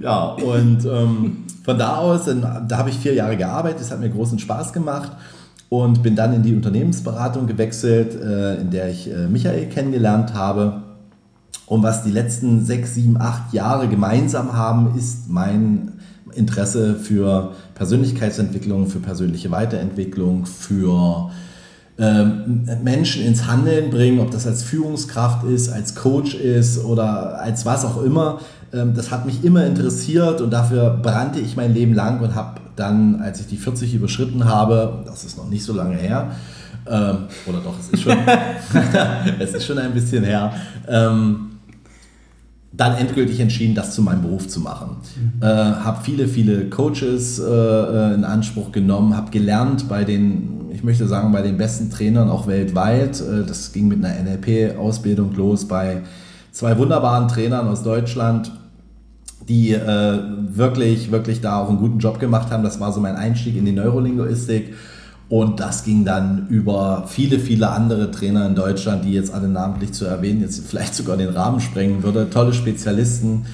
Ja, 0.00 0.24
und 0.34 0.84
ähm, 0.84 1.46
von 1.66 1.76
da 1.76 1.96
aus, 1.96 2.26
da 2.26 2.78
habe 2.78 2.90
ich 2.90 2.98
vier 2.98 3.12
Jahre 3.12 3.36
gearbeitet, 3.36 3.80
es 3.80 3.90
hat 3.90 3.98
mir 3.98 4.08
großen 4.08 4.38
Spaß 4.38 4.72
gemacht 4.72 5.10
und 5.68 6.00
bin 6.00 6.14
dann 6.14 6.32
in 6.32 6.44
die 6.44 6.54
Unternehmensberatung 6.54 7.48
gewechselt, 7.48 8.14
äh, 8.14 8.60
in 8.60 8.70
der 8.70 8.88
ich 8.88 9.10
äh, 9.10 9.26
Michael 9.26 9.66
kennengelernt 9.66 10.32
habe. 10.32 10.82
Und 11.66 11.82
was 11.82 12.04
die 12.04 12.12
letzten 12.12 12.64
sechs, 12.64 12.94
sieben, 12.94 13.20
acht 13.20 13.52
Jahre 13.52 13.88
gemeinsam 13.88 14.52
haben, 14.52 14.96
ist 14.96 15.28
mein 15.28 15.94
Interesse 16.34 16.94
für 16.94 17.50
Persönlichkeitsentwicklung, 17.74 18.86
für 18.86 19.00
persönliche 19.00 19.50
Weiterentwicklung, 19.50 20.46
für 20.46 21.32
ähm, 21.98 22.68
Menschen 22.82 23.24
ins 23.24 23.46
Handeln 23.46 23.90
bringen, 23.90 24.20
ob 24.20 24.30
das 24.30 24.46
als 24.46 24.62
Führungskraft 24.62 25.44
ist, 25.44 25.70
als 25.70 25.94
Coach 25.94 26.34
ist 26.34 26.84
oder 26.84 27.40
als 27.40 27.64
was 27.64 27.84
auch 27.84 28.02
immer. 28.02 28.40
Ähm, 28.72 28.94
das 28.94 29.10
hat 29.10 29.24
mich 29.24 29.44
immer 29.44 29.64
interessiert 29.64 30.40
und 30.40 30.50
dafür 30.50 30.98
brannte 31.02 31.40
ich 31.40 31.56
mein 31.56 31.72
Leben 31.72 31.94
lang 31.94 32.20
und 32.20 32.34
habe 32.34 32.60
dann, 32.76 33.20
als 33.22 33.40
ich 33.40 33.46
die 33.46 33.56
40 33.56 33.94
überschritten 33.94 34.44
habe, 34.44 35.02
das 35.06 35.24
ist 35.24 35.38
noch 35.38 35.48
nicht 35.48 35.64
so 35.64 35.72
lange 35.72 35.96
her, 35.96 36.30
Ähm, 36.88 37.24
oder 37.46 37.58
doch, 37.64 37.74
es 37.80 37.88
ist 37.88 38.02
schon, 38.02 38.16
es 39.40 39.54
ist 39.54 39.66
schon 39.66 39.78
ein 39.78 39.92
bisschen 39.92 40.22
her. 40.22 40.52
Dann 42.76 42.96
endgültig 42.96 43.40
entschieden, 43.40 43.74
das 43.74 43.94
zu 43.94 44.02
meinem 44.02 44.22
Beruf 44.22 44.48
zu 44.48 44.60
machen. 44.60 44.96
Mhm. 45.16 45.42
Äh, 45.42 45.46
habe 45.46 45.98
viele, 46.02 46.28
viele 46.28 46.68
Coaches 46.68 47.38
äh, 47.38 47.44
äh 47.44 48.14
in 48.14 48.24
Anspruch 48.24 48.72
genommen, 48.72 49.16
habe 49.16 49.30
gelernt 49.30 49.88
bei 49.88 50.04
den, 50.04 50.70
ich 50.72 50.84
möchte 50.84 51.06
sagen, 51.06 51.32
bei 51.32 51.42
den 51.42 51.56
besten 51.56 51.90
Trainern 51.90 52.28
auch 52.28 52.46
weltweit. 52.46 53.20
Äh, 53.20 53.46
das 53.46 53.72
ging 53.72 53.88
mit 53.88 54.04
einer 54.04 54.14
NLP-Ausbildung 54.22 55.34
los 55.34 55.66
bei 55.66 56.02
zwei 56.52 56.76
wunderbaren 56.78 57.28
Trainern 57.28 57.68
aus 57.68 57.82
Deutschland, 57.82 58.52
die 59.48 59.72
äh, 59.72 60.18
wirklich, 60.48 61.10
wirklich 61.10 61.40
da 61.40 61.60
auch 61.60 61.68
einen 61.68 61.78
guten 61.78 61.98
Job 61.98 62.18
gemacht 62.18 62.50
haben. 62.50 62.62
Das 62.62 62.80
war 62.80 62.92
so 62.92 63.00
mein 63.00 63.16
Einstieg 63.16 63.56
in 63.56 63.64
die 63.64 63.72
Neurolinguistik. 63.72 64.74
Und 65.28 65.58
das 65.58 65.82
ging 65.82 66.04
dann 66.04 66.46
über 66.48 67.04
viele, 67.08 67.40
viele 67.40 67.70
andere 67.70 68.10
Trainer 68.12 68.46
in 68.46 68.54
Deutschland, 68.54 69.04
die 69.04 69.12
jetzt 69.12 69.34
alle 69.34 69.48
namentlich 69.48 69.92
zu 69.92 70.04
erwähnen, 70.04 70.40
jetzt 70.40 70.64
vielleicht 70.66 70.94
sogar 70.94 71.16
den 71.16 71.30
Rahmen 71.30 71.60
sprengen 71.60 72.02
würde. 72.04 72.30
Tolle 72.30 72.52
Spezialisten, 72.52 73.44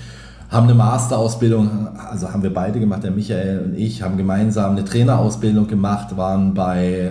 haben 0.52 0.64
eine 0.64 0.74
Masterausbildung, 0.74 1.88
also 1.96 2.30
haben 2.30 2.42
wir 2.42 2.52
beide 2.52 2.78
gemacht, 2.78 3.02
der 3.04 3.10
Michael 3.10 3.64
und 3.64 3.74
ich, 3.74 4.02
haben 4.02 4.18
gemeinsam 4.18 4.72
eine 4.72 4.84
Trainerausbildung 4.84 5.66
gemacht, 5.66 6.14
waren 6.18 6.52
bei, 6.52 7.10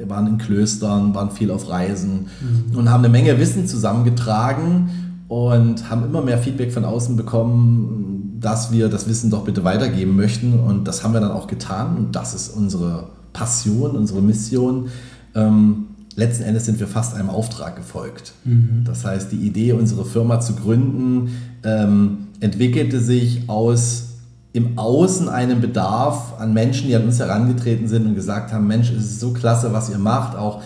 äh, 0.00 0.08
waren 0.08 0.26
in 0.26 0.38
Klöstern, 0.38 1.14
waren 1.14 1.30
viel 1.30 1.50
auf 1.50 1.68
Reisen 1.68 2.28
mhm. 2.40 2.78
und 2.78 2.90
haben 2.90 3.04
eine 3.04 3.10
Menge 3.10 3.38
Wissen 3.38 3.66
zusammengetragen 3.68 4.88
und 5.28 5.90
haben 5.90 6.06
immer 6.06 6.22
mehr 6.22 6.38
Feedback 6.38 6.72
von 6.72 6.86
außen 6.86 7.14
bekommen, 7.14 8.38
dass 8.40 8.72
wir 8.72 8.88
das 8.88 9.06
Wissen 9.06 9.30
doch 9.30 9.44
bitte 9.44 9.64
weitergeben 9.64 10.16
möchten. 10.16 10.58
Und 10.58 10.88
das 10.88 11.04
haben 11.04 11.12
wir 11.12 11.20
dann 11.20 11.32
auch 11.32 11.46
getan. 11.46 11.96
Und 11.98 12.16
das 12.16 12.34
ist 12.34 12.48
unsere 12.48 13.08
Passion, 13.38 13.92
unsere 13.92 14.20
Mission. 14.20 14.88
Ähm, 15.34 15.86
letzten 16.16 16.42
Endes 16.42 16.66
sind 16.66 16.80
wir 16.80 16.88
fast 16.88 17.14
einem 17.14 17.30
Auftrag 17.30 17.76
gefolgt. 17.76 18.32
Mhm. 18.44 18.82
Das 18.84 19.04
heißt, 19.04 19.30
die 19.30 19.36
Idee, 19.36 19.72
unsere 19.72 20.04
Firma 20.04 20.40
zu 20.40 20.54
gründen, 20.54 21.30
ähm, 21.62 22.28
entwickelte 22.40 23.00
sich 23.00 23.48
aus 23.48 24.04
im 24.52 24.76
Außen 24.76 25.28
einem 25.28 25.60
Bedarf 25.60 26.34
an 26.40 26.52
Menschen, 26.52 26.88
die 26.88 26.96
an 26.96 27.04
uns 27.04 27.20
herangetreten 27.20 27.86
sind 27.86 28.06
und 28.06 28.14
gesagt 28.16 28.52
haben, 28.52 28.66
Mensch, 28.66 28.90
es 28.90 29.04
ist 29.04 29.20
so 29.20 29.32
klasse, 29.32 29.72
was 29.72 29.88
ihr 29.90 29.98
macht, 29.98 30.36
auch 30.36 30.62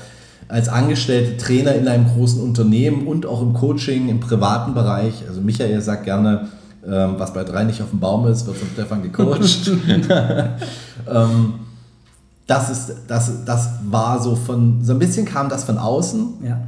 als 0.48 0.68
angestellte 0.68 1.36
Trainer 1.36 1.74
in 1.74 1.88
einem 1.88 2.06
großen 2.06 2.40
Unternehmen 2.40 3.06
und 3.06 3.26
auch 3.26 3.42
im 3.42 3.52
Coaching, 3.52 4.08
im 4.08 4.20
privaten 4.20 4.72
Bereich. 4.72 5.24
Also 5.28 5.40
Michael 5.40 5.80
sagt 5.82 6.04
gerne, 6.04 6.48
ähm, 6.86 7.14
was 7.18 7.34
bei 7.34 7.44
drei 7.44 7.64
nicht 7.64 7.82
auf 7.82 7.90
dem 7.90 8.00
Baum 8.00 8.26
ist, 8.28 8.46
wird 8.46 8.56
von 8.56 8.68
Stefan 8.72 9.02
gecoacht. 9.02 9.70
ähm, 11.12 11.54
das, 12.46 12.70
ist, 12.70 12.92
das, 13.08 13.44
das 13.44 13.70
war 13.88 14.20
so 14.20 14.36
von, 14.36 14.84
so 14.84 14.92
ein 14.92 14.98
bisschen 14.98 15.26
kam 15.26 15.48
das 15.48 15.64
von 15.64 15.78
außen. 15.78 16.34
Ja. 16.46 16.60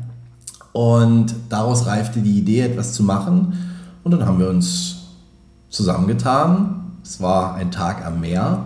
Und 0.73 1.35
daraus 1.49 1.87
reifte 1.87 2.21
die 2.21 2.39
Idee, 2.39 2.63
etwas 2.63 2.95
zu 2.95 3.03
machen. 3.03 3.55
Und 4.03 4.11
dann 4.11 4.27
haben 4.27 4.39
wir 4.39 4.49
uns 4.49 5.05
zusammengetan. 5.69 6.93
Es 7.03 7.21
war 7.21 7.55
ein 7.55 7.71
Tag 7.71 8.05
am 8.05 8.21
Meer. 8.21 8.65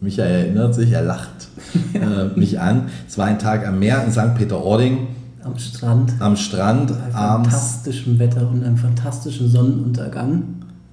Michael 0.00 0.46
erinnert 0.46 0.74
sich, 0.74 0.90
er 0.92 1.02
lacht 1.02 1.48
äh, 1.94 2.38
mich 2.38 2.60
an. 2.60 2.88
Es 3.08 3.18
war 3.18 3.26
ein 3.26 3.38
Tag 3.38 3.66
am 3.66 3.78
Meer 3.78 4.04
in 4.04 4.12
St. 4.12 4.34
Peter-Ording. 4.36 5.08
Am 5.44 5.58
Strand. 5.58 6.14
Am 6.20 6.36
Strand. 6.36 6.88
Bei 6.88 7.10
fantastischem 7.10 8.18
Wetter 8.18 8.48
und 8.48 8.62
einem 8.62 8.76
fantastischen 8.76 9.48
Sonnenuntergang. 9.48 10.44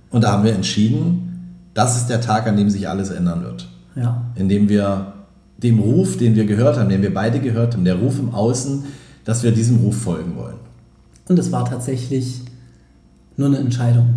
Und 0.10 0.24
da 0.24 0.32
haben 0.32 0.44
wir 0.44 0.54
entschieden, 0.54 1.30
das 1.74 1.98
ist 1.98 2.08
der 2.08 2.20
Tag, 2.20 2.48
an 2.48 2.58
dem 2.58 2.70
sich 2.70 2.90
alles 2.90 3.10
ändern 3.10 3.44
wird. 3.44 3.69
Ja. 3.96 4.32
Indem 4.36 4.70
wir 4.70 5.14
dem 5.58 5.80
Ruf, 5.80 6.18
den 6.18 6.36
wir 6.36 6.46
gehört 6.46 6.78
haben, 6.78 6.90
den 6.90 7.02
wir 7.02 7.14
beide 7.14 7.40
gehört 7.40 7.74
haben, 7.74 7.84
der 7.84 7.96
Ruf 7.96 8.20
im 8.20 8.34
Außen, 8.34 8.84
dass 9.26 9.44
wir 9.44 9.52
diesem 9.52 9.78
Ruf 9.78 9.98
folgen 9.98 10.36
wollen. 10.36 10.56
Und 11.28 11.38
es 11.38 11.52
war 11.52 11.66
tatsächlich 11.66 12.42
nur 13.38 13.48
eine 13.48 13.58
Entscheidung. 13.58 14.16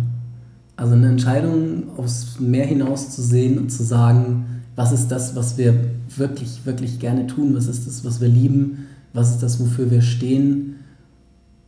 Also 0.75 0.93
eine 0.93 1.07
Entscheidung, 1.07 1.83
aufs 1.97 2.39
Meer 2.39 2.65
hinaus 2.65 3.11
zu 3.11 3.21
sehen 3.21 3.59
und 3.59 3.71
zu 3.71 3.83
sagen, 3.83 4.63
was 4.75 4.91
ist 4.91 5.09
das, 5.09 5.35
was 5.35 5.57
wir 5.57 5.75
wirklich, 6.17 6.65
wirklich 6.65 6.99
gerne 6.99 7.27
tun, 7.27 7.55
was 7.55 7.67
ist 7.67 7.85
das, 7.85 8.03
was 8.03 8.21
wir 8.21 8.27
lieben, 8.27 8.87
was 9.13 9.31
ist 9.31 9.43
das, 9.43 9.59
wofür 9.59 9.91
wir 9.91 10.01
stehen, 10.01 10.77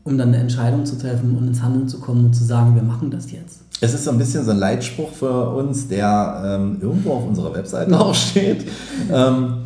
um 0.03 0.17
dann 0.17 0.29
eine 0.29 0.37
Entscheidung 0.37 0.85
zu 0.85 0.97
treffen 0.97 1.35
und 1.35 1.47
ins 1.47 1.61
Handeln 1.61 1.87
zu 1.87 1.99
kommen 1.99 2.25
und 2.25 2.33
zu 2.35 2.43
sagen, 2.43 2.75
wir 2.75 2.81
machen 2.81 3.11
das 3.11 3.31
jetzt. 3.31 3.64
Es 3.81 3.93
ist 3.93 4.05
so 4.05 4.11
ein 4.11 4.17
bisschen 4.17 4.45
so 4.45 4.51
ein 4.51 4.57
Leitspruch 4.57 5.11
für 5.11 5.49
uns, 5.49 5.87
der 5.87 6.43
ähm, 6.45 6.77
irgendwo 6.81 7.13
auf 7.13 7.27
unserer 7.27 7.53
Webseite 7.53 7.99
auch 7.99 8.15
steht. 8.15 8.65
Ähm, 9.11 9.63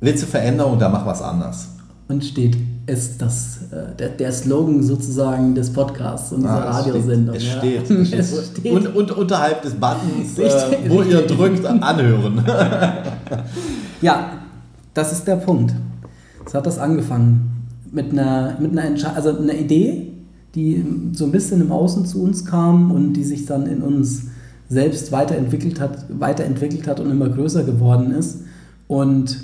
willst 0.00 0.22
du 0.22 0.26
Veränderung, 0.26 0.78
da 0.78 0.88
mach 0.88 1.04
was 1.04 1.20
anders. 1.20 1.68
Und 2.08 2.24
steht, 2.24 2.56
ist 2.86 3.20
das, 3.20 3.58
äh, 3.70 3.94
der, 3.96 4.10
der 4.10 4.32
Slogan 4.32 4.82
sozusagen 4.82 5.54
des 5.54 5.72
Podcasts 5.72 6.32
und 6.32 6.42
dieser 6.42 6.66
ah, 6.66 6.80
Radiosendung. 6.80 7.34
Es 7.34 7.44
steht. 7.44 7.90
Ja. 7.90 8.18
Es 8.18 8.50
steht. 8.52 8.72
Und, 8.72 8.94
und, 8.94 9.10
unterhalb 9.12 9.62
des 9.62 9.74
Buttons, 9.74 10.38
äh, 10.38 10.90
wo 10.90 11.02
ihr 11.02 11.26
drückt, 11.26 11.64
anhören. 11.64 12.44
ja, 14.00 14.32
das 14.94 15.12
ist 15.12 15.26
der 15.26 15.36
Punkt. 15.36 15.74
So 16.46 16.58
hat 16.58 16.66
das 16.66 16.78
angefangen. 16.78 17.68
Mit 17.90 18.12
einer, 18.12 18.56
mit 18.58 18.76
einer, 18.76 19.14
also 19.14 19.36
einer 19.36 19.54
Idee, 19.54 20.11
die 20.54 20.84
so 21.12 21.24
ein 21.24 21.32
bisschen 21.32 21.60
im 21.60 21.72
Außen 21.72 22.06
zu 22.06 22.22
uns 22.22 22.44
kam 22.44 22.90
und 22.90 23.14
die 23.14 23.24
sich 23.24 23.46
dann 23.46 23.66
in 23.66 23.82
uns 23.82 24.26
selbst 24.68 25.12
weiterentwickelt 25.12 25.80
hat, 25.80 26.06
weiterentwickelt 26.08 26.86
hat 26.86 27.00
und 27.00 27.10
immer 27.10 27.28
größer 27.28 27.64
geworden 27.64 28.10
ist. 28.10 28.40
Und 28.88 29.38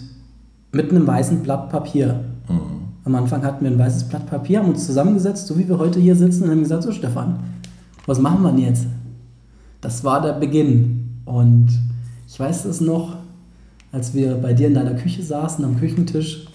mit 0.73 0.91
einem 0.91 1.07
weißen 1.07 1.43
Blatt 1.43 1.71
Papier. 1.71 2.21
Mhm 2.49 2.79
am 3.09 3.15
Anfang 3.15 3.43
hatten 3.43 3.65
wir 3.65 3.71
ein 3.71 3.79
weißes 3.79 4.05
Blatt 4.05 4.27
Papier, 4.27 4.61
haben 4.61 4.69
uns 4.69 4.85
zusammengesetzt, 4.85 5.47
so 5.47 5.59
wie 5.59 5.67
wir 5.67 5.79
heute 5.79 5.99
hier 5.99 6.15
sitzen, 6.15 6.45
und 6.45 6.51
haben 6.51 6.61
gesagt: 6.61 6.83
So, 6.83 6.93
Stefan, 6.93 7.39
was 8.07 8.21
machen 8.21 8.43
wir 8.43 8.53
denn 8.53 8.65
jetzt? 8.65 8.87
Das 9.81 10.05
war 10.05 10.21
der 10.21 10.35
Beginn. 10.35 11.23
Und 11.25 11.69
ich 12.27 12.39
weiß 12.39 12.67
es 12.67 12.81
noch, 12.81 13.17
als 13.93 14.13
wir 14.13 14.35
bei 14.35 14.53
dir 14.53 14.67
in 14.67 14.75
deiner 14.75 14.95
Küche 14.95 15.23
saßen, 15.23 15.65
am 15.65 15.79
Küchentisch 15.79 16.49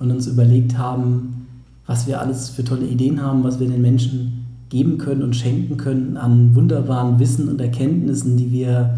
und 0.00 0.10
uns 0.10 0.26
überlegt 0.26 0.76
haben, 0.76 1.41
was 1.86 2.06
wir 2.06 2.20
alles 2.20 2.50
für 2.50 2.64
tolle 2.64 2.86
Ideen 2.86 3.22
haben, 3.22 3.44
was 3.44 3.60
wir 3.60 3.68
den 3.68 3.82
Menschen 3.82 4.46
geben 4.68 4.98
können 4.98 5.22
und 5.22 5.36
schenken 5.36 5.76
können 5.76 6.16
an 6.16 6.54
wunderbaren 6.54 7.18
Wissen 7.18 7.48
und 7.48 7.60
Erkenntnissen, 7.60 8.36
die 8.36 8.50
wir 8.52 8.94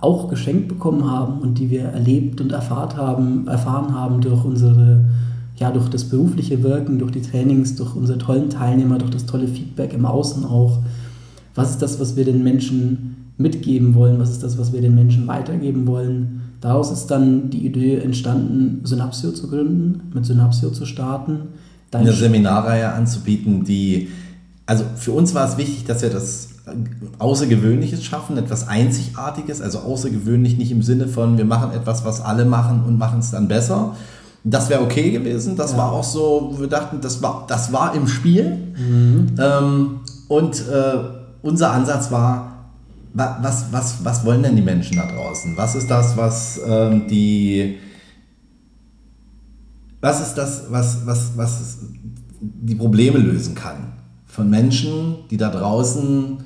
auch 0.00 0.28
geschenkt 0.28 0.68
bekommen 0.68 1.08
haben 1.10 1.40
und 1.40 1.58
die 1.58 1.70
wir 1.70 1.82
erlebt 1.84 2.40
und 2.40 2.52
erfahrt 2.52 2.96
haben, 2.96 3.46
erfahren 3.46 3.94
haben 3.94 4.20
durch 4.20 4.44
unsere 4.44 5.04
ja, 5.56 5.70
durch 5.70 5.88
das 5.88 6.04
berufliche 6.04 6.62
Wirken, 6.62 6.98
durch 6.98 7.12
die 7.12 7.22
Trainings, 7.22 7.76
durch 7.76 7.94
unsere 7.94 8.18
tollen 8.18 8.50
Teilnehmer, 8.50 8.98
durch 8.98 9.12
das 9.12 9.26
tolle 9.26 9.46
Feedback 9.46 9.92
im 9.92 10.04
Außen 10.04 10.44
auch. 10.44 10.80
Was 11.54 11.70
ist 11.70 11.82
das, 11.82 12.00
was 12.00 12.16
wir 12.16 12.24
den 12.24 12.42
Menschen 12.42 13.30
mitgeben 13.36 13.94
wollen? 13.94 14.18
Was 14.18 14.30
ist 14.30 14.42
das, 14.42 14.58
was 14.58 14.72
wir 14.72 14.80
den 14.80 14.94
Menschen 14.94 15.28
weitergeben 15.28 15.86
wollen? 15.86 16.40
Daraus 16.60 16.90
ist 16.90 17.06
dann 17.06 17.50
die 17.50 17.64
Idee 17.66 17.98
entstanden, 17.98 18.80
Synapsio 18.84 19.30
zu 19.30 19.48
gründen, 19.48 20.10
mit 20.12 20.26
Synapsio 20.26 20.70
zu 20.70 20.86
starten. 20.86 21.40
Eine 21.92 22.12
Seminarreihe 22.12 22.92
anzubieten, 22.92 23.64
die, 23.64 24.08
also 24.66 24.84
für 24.96 25.12
uns 25.12 25.34
war 25.34 25.48
es 25.48 25.56
wichtig, 25.56 25.84
dass 25.84 26.02
wir 26.02 26.10
das 26.10 26.48
Außergewöhnliches 27.18 28.04
schaffen, 28.04 28.36
etwas 28.36 28.66
Einzigartiges, 28.66 29.60
also 29.60 29.78
außergewöhnlich 29.80 30.56
nicht 30.56 30.72
im 30.72 30.82
Sinne 30.82 31.06
von, 31.06 31.38
wir 31.38 31.44
machen 31.44 31.72
etwas, 31.72 32.04
was 32.04 32.20
alle 32.20 32.44
machen 32.44 32.84
und 32.84 32.98
machen 32.98 33.20
es 33.20 33.30
dann 33.30 33.46
besser, 33.46 33.94
das 34.44 34.68
wäre 34.68 34.82
okay 34.82 35.10
gewesen. 35.10 35.56
Das 35.56 35.72
ja. 35.72 35.78
war 35.78 35.92
auch 35.92 36.04
so, 36.04 36.54
wir 36.58 36.66
dachten, 36.66 37.00
das 37.00 37.22
war, 37.22 37.46
das 37.48 37.72
war 37.72 37.94
im 37.94 38.06
Spiel. 38.06 38.58
Mhm. 38.76 39.34
Ähm, 39.38 40.00
und 40.28 40.60
äh, 40.68 40.96
unser 41.42 41.72
Ansatz 41.72 42.10
war, 42.10 42.50
was, 43.14 43.66
was, 43.70 44.04
was 44.04 44.24
wollen 44.24 44.42
denn 44.42 44.56
die 44.56 44.62
Menschen 44.62 44.96
da 44.96 45.06
draußen? 45.06 45.56
Was 45.56 45.74
ist 45.74 45.90
das, 45.90 46.16
was 46.16 46.60
ähm, 46.66 47.06
die. 47.08 47.78
Was 50.04 50.20
ist 50.20 50.34
das, 50.34 50.64
was, 50.68 51.06
was, 51.06 51.30
was 51.34 51.78
die 52.38 52.74
Probleme 52.74 53.16
lösen 53.16 53.54
kann? 53.54 53.94
Von 54.26 54.50
Menschen, 54.50 55.14
die 55.30 55.38
da 55.38 55.48
draußen 55.48 56.44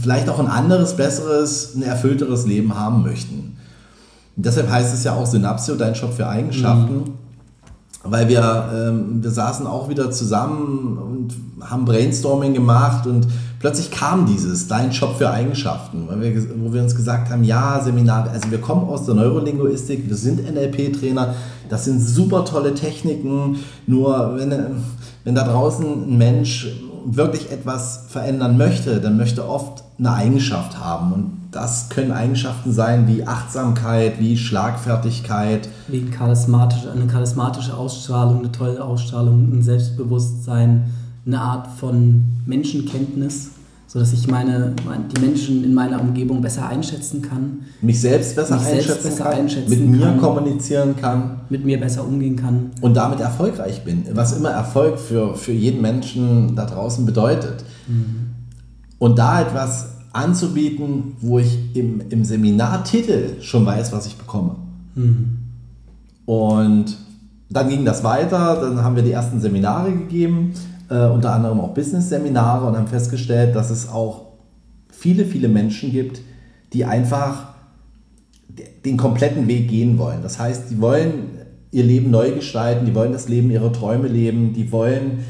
vielleicht 0.00 0.30
auch 0.30 0.38
ein 0.38 0.46
anderes, 0.46 0.96
besseres, 0.96 1.74
ein 1.74 1.82
erfüllteres 1.82 2.46
Leben 2.46 2.74
haben 2.74 3.02
möchten. 3.02 3.58
Und 4.34 4.46
deshalb 4.46 4.70
heißt 4.70 4.94
es 4.94 5.04
ja 5.04 5.12
auch 5.12 5.26
Synapsio, 5.26 5.74
dein 5.74 5.94
Shop 5.94 6.14
für 6.14 6.26
Eigenschaften. 6.26 6.94
Mhm. 6.94 7.04
Weil 8.02 8.28
wir, 8.28 8.70
ähm, 8.74 9.22
wir 9.22 9.30
saßen 9.30 9.66
auch 9.66 9.90
wieder 9.90 10.10
zusammen 10.10 10.96
und 10.96 11.34
haben 11.68 11.84
Brainstorming 11.84 12.54
gemacht 12.54 13.06
und 13.06 13.26
plötzlich 13.64 13.90
kam 13.90 14.26
dieses, 14.26 14.68
dein 14.68 14.92
Shop 14.92 15.16
für 15.16 15.30
Eigenschaften, 15.30 16.06
weil 16.06 16.20
wir, 16.20 16.46
wo 16.62 16.74
wir 16.74 16.82
uns 16.82 16.94
gesagt 16.94 17.30
haben, 17.30 17.44
ja, 17.44 17.80
Seminar, 17.82 18.28
also 18.30 18.50
wir 18.50 18.60
kommen 18.60 18.86
aus 18.90 19.06
der 19.06 19.14
Neurolinguistik, 19.14 20.06
wir 20.06 20.16
sind 20.16 20.44
NLP-Trainer, 20.46 21.34
das 21.70 21.86
sind 21.86 21.98
super 22.02 22.44
tolle 22.44 22.74
Techniken, 22.74 23.56
nur 23.86 24.36
wenn, 24.36 24.52
wenn 25.24 25.34
da 25.34 25.44
draußen 25.44 25.86
ein 25.86 26.18
Mensch 26.18 26.74
wirklich 27.06 27.50
etwas 27.50 28.04
verändern 28.08 28.58
möchte, 28.58 29.00
dann 29.00 29.16
möchte 29.16 29.48
oft 29.48 29.82
eine 29.98 30.12
Eigenschaft 30.12 30.78
haben 30.78 31.12
und 31.14 31.30
das 31.50 31.88
können 31.88 32.12
Eigenschaften 32.12 32.70
sein 32.70 33.08
wie 33.08 33.26
Achtsamkeit, 33.26 34.20
wie 34.20 34.36
Schlagfertigkeit. 34.36 35.70
Wie 35.88 36.00
ein 36.00 36.10
charismatische, 36.10 36.92
eine 36.92 37.06
charismatische 37.06 37.74
Ausstrahlung, 37.74 38.40
eine 38.40 38.52
tolle 38.52 38.84
Ausstrahlung, 38.84 39.50
ein 39.54 39.62
Selbstbewusstsein, 39.62 40.92
eine 41.26 41.40
Art 41.40 41.68
von 41.78 42.24
Menschenkenntnis 42.46 43.50
sodass 43.94 44.12
ich 44.12 44.26
meine, 44.26 44.74
die 45.14 45.20
Menschen 45.20 45.62
in 45.62 45.72
meiner 45.72 46.00
Umgebung 46.00 46.40
besser 46.40 46.68
einschätzen 46.68 47.22
kann. 47.22 47.60
Mich 47.80 48.00
selbst 48.00 48.34
besser, 48.34 48.56
mich 48.56 48.66
einschätzen, 48.66 48.86
selbst 48.86 49.04
besser 49.04 49.24
kann, 49.24 49.32
einschätzen 49.34 49.70
mit 49.70 49.88
mir 49.88 50.06
kann, 50.06 50.20
kommunizieren 50.20 50.96
kann. 50.96 51.40
Mit 51.48 51.64
mir 51.64 51.78
besser 51.78 52.04
umgehen 52.04 52.34
kann. 52.34 52.72
Und 52.80 52.96
damit 52.96 53.20
erfolgreich 53.20 53.84
bin. 53.84 54.04
Was 54.12 54.36
immer 54.36 54.50
Erfolg 54.50 54.98
für, 54.98 55.36
für 55.36 55.52
jeden 55.52 55.80
Menschen 55.80 56.56
da 56.56 56.64
draußen 56.64 57.06
bedeutet. 57.06 57.64
Mhm. 57.86 58.30
Und 58.98 59.16
da 59.16 59.42
etwas 59.42 59.90
anzubieten, 60.12 61.16
wo 61.20 61.38
ich 61.38 61.76
im, 61.76 62.02
im 62.08 62.24
Seminartitel 62.24 63.40
schon 63.42 63.64
weiß, 63.64 63.92
was 63.92 64.06
ich 64.06 64.16
bekomme. 64.16 64.56
Mhm. 64.96 65.38
Und 66.26 66.96
dann 67.48 67.68
ging 67.68 67.84
das 67.84 68.02
weiter, 68.02 68.60
dann 68.60 68.82
haben 68.82 68.96
wir 68.96 69.04
die 69.04 69.12
ersten 69.12 69.40
Seminare 69.40 69.92
gegeben 69.92 70.54
äh, 70.94 71.08
unter 71.08 71.32
anderem 71.32 71.60
auch 71.60 71.74
Business-Seminare 71.74 72.66
und 72.66 72.76
haben 72.76 72.86
festgestellt, 72.86 73.56
dass 73.56 73.70
es 73.70 73.88
auch 73.88 74.26
viele, 74.90 75.24
viele 75.24 75.48
Menschen 75.48 75.90
gibt, 75.90 76.20
die 76.72 76.84
einfach 76.84 77.54
den 78.84 78.96
kompletten 78.96 79.48
Weg 79.48 79.68
gehen 79.68 79.98
wollen. 79.98 80.22
Das 80.22 80.38
heißt, 80.38 80.70
die 80.70 80.80
wollen 80.80 81.30
ihr 81.72 81.82
Leben 81.82 82.10
neu 82.10 82.30
gestalten, 82.30 82.86
die 82.86 82.94
wollen 82.94 83.12
das 83.12 83.28
Leben 83.28 83.50
ihrer 83.50 83.72
Träume 83.72 84.06
leben, 84.06 84.52
die 84.52 84.70
wollen 84.70 85.24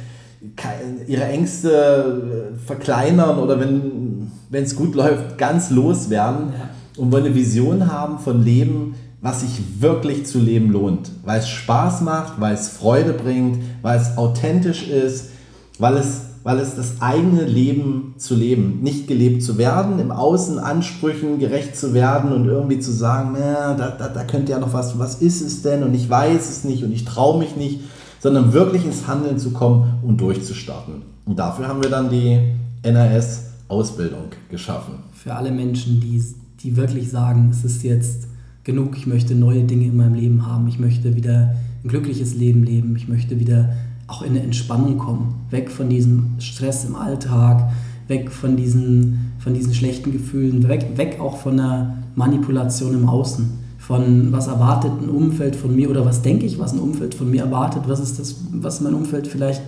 ihre 1.07 1.25
Ängste 1.25 2.53
äh, 2.53 2.59
verkleinern 2.59 3.39
oder 3.39 3.59
wenn 3.59 4.29
es 4.53 4.77
gut 4.77 4.95
läuft, 4.95 5.39
ganz 5.39 5.71
loswerden 5.71 6.53
und 6.99 7.11
wollen 7.11 7.25
eine 7.25 7.35
Vision 7.35 7.91
haben 7.91 8.19
von 8.19 8.45
Leben, 8.45 8.95
was 9.23 9.41
sich 9.41 9.81
wirklich 9.81 10.27
zu 10.27 10.39
leben 10.39 10.71
lohnt, 10.71 11.11
weil 11.25 11.39
es 11.39 11.49
Spaß 11.49 12.03
macht, 12.03 12.39
weil 12.43 12.53
es 12.53 12.69
Freude 12.69 13.15
bringt, 13.15 13.59
weil 13.81 13.99
es 13.99 14.19
authentisch 14.19 14.87
ist, 14.87 15.31
weil 15.79 15.97
es, 15.97 16.21
weil 16.43 16.59
es 16.59 16.77
das 16.77 17.01
eigene 17.01 17.45
Leben 17.45 18.15
zu 18.17 18.35
leben, 18.35 18.81
nicht 18.83 19.09
gelebt 19.09 19.43
zu 19.43 19.59
werden, 19.59 19.99
im 19.99 20.11
Außen 20.11 20.59
Ansprüchen 20.59 21.39
gerecht 21.39 21.77
zu 21.77 21.95
werden 21.95 22.33
und 22.33 22.47
irgendwie 22.47 22.79
zu 22.79 22.93
sagen, 22.93 23.37
na, 23.39 23.75
da, 23.75 23.91
da, 23.91 24.09
da 24.09 24.25
könnte 24.25 24.53
ja 24.53 24.59
noch 24.59 24.73
was, 24.73 24.99
was 24.99 25.17
ist 25.17 25.41
es 25.41 25.63
denn 25.63 25.83
und 25.83 25.95
ich 25.95 26.09
weiß 26.09 26.51
es 26.51 26.65
nicht 26.65 26.85
und 26.85 26.93
ich 26.93 27.05
traue 27.05 27.39
mich 27.39 27.57
nicht, 27.57 27.81
sondern 28.21 28.53
wirklich 28.53 28.85
ins 28.85 29.07
Handeln 29.07 29.39
zu 29.39 29.51
kommen 29.51 29.99
und 30.03 30.21
durchzustarten. 30.21 31.03
Und 31.27 31.39
dafür 31.39 31.69
haben 31.69 31.83
wir 31.83 31.91
dann 31.91 32.09
die 32.09 32.39
NRS-Ausbildung 32.83 34.31
geschaffen. 34.51 34.95
Für 35.13 35.35
alle 35.35 35.51
Menschen, 35.51 36.01
die, 36.01 36.23
die 36.61 36.77
wirklich 36.77 37.11
sagen, 37.11 37.49
es 37.51 37.65
ist 37.65 37.83
jetzt 37.83 38.29
genug, 38.63 38.97
ich 38.97 39.07
möchte 39.07 39.35
neue 39.35 39.65
Dinge 39.65 39.87
in 39.87 39.97
meinem 39.97 40.15
Leben 40.15 40.47
haben, 40.47 40.69
ich 40.69 40.79
möchte 40.79 41.17
wieder 41.17 41.55
ein 41.83 41.89
glückliches 41.89 42.35
Leben 42.35 42.65
leben, 42.65 42.97
ich 42.97 43.09
möchte 43.09 43.39
wieder 43.39 43.75
auch 44.07 44.23
in 44.23 44.31
eine 44.31 44.43
Entspannung 44.43 44.99
kommen, 44.99 45.35
weg 45.51 45.71
von 45.71 45.89
diesem 45.89 46.35
Stress 46.39 46.85
im 46.85 46.97
Alltag, 46.97 47.71
weg 48.09 48.31
von 48.31 48.57
diesen, 48.57 49.33
von 49.39 49.55
diesen 49.55 49.75
schlechten 49.75 50.13
Gefühlen, 50.13 50.69
weg, 50.69 50.91
weg 50.97 51.19
auch 51.21 51.39
von 51.39 51.57
der 51.57 51.97
Manipulation 52.15 52.95
im 52.95 53.09
Außen, 53.09 53.51
von 53.79 54.33
was 54.33 54.47
erwartet 54.47 54.93
ein 55.01 55.09
Umfeld 55.09 55.57
von 55.57 55.75
mir 55.75 55.91
oder 55.91 56.05
was 56.05 56.23
denke 56.23 56.47
ich, 56.47 56.59
was 56.59 56.73
ein 56.73 56.81
Umfeld 56.81 57.15
von 57.15 57.31
mir 57.31 57.43
erwartet, 57.43 57.83
was 57.87 58.01
ist 58.01 58.19
das, 58.19 58.37
was 58.53 58.81
mein 58.81 58.95
Umfeld 58.95 59.27
vielleicht 59.27 59.63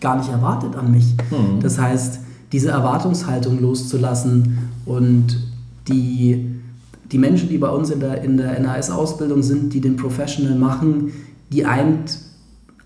gar 0.00 0.16
nicht 0.18 0.30
erwartet 0.30 0.74
an 0.76 0.90
mich. 0.90 1.14
Mhm. 1.30 1.60
Das 1.60 1.78
heißt, 1.78 2.20
diese 2.50 2.70
Erwartungshaltung 2.70 3.60
loszulassen 3.60 4.58
und 4.84 5.38
die, 5.88 6.60
die 7.10 7.18
Menschen, 7.18 7.48
die 7.48 7.58
bei 7.58 7.70
uns 7.70 7.90
in 7.90 8.00
der, 8.00 8.22
in 8.22 8.36
der 8.36 8.58
NAS-Ausbildung 8.60 9.42
sind, 9.42 9.72
die 9.72 9.80
den 9.80 9.96
Professional 9.96 10.54
machen, 10.54 11.12
die 11.50 11.64
eint 11.64 12.18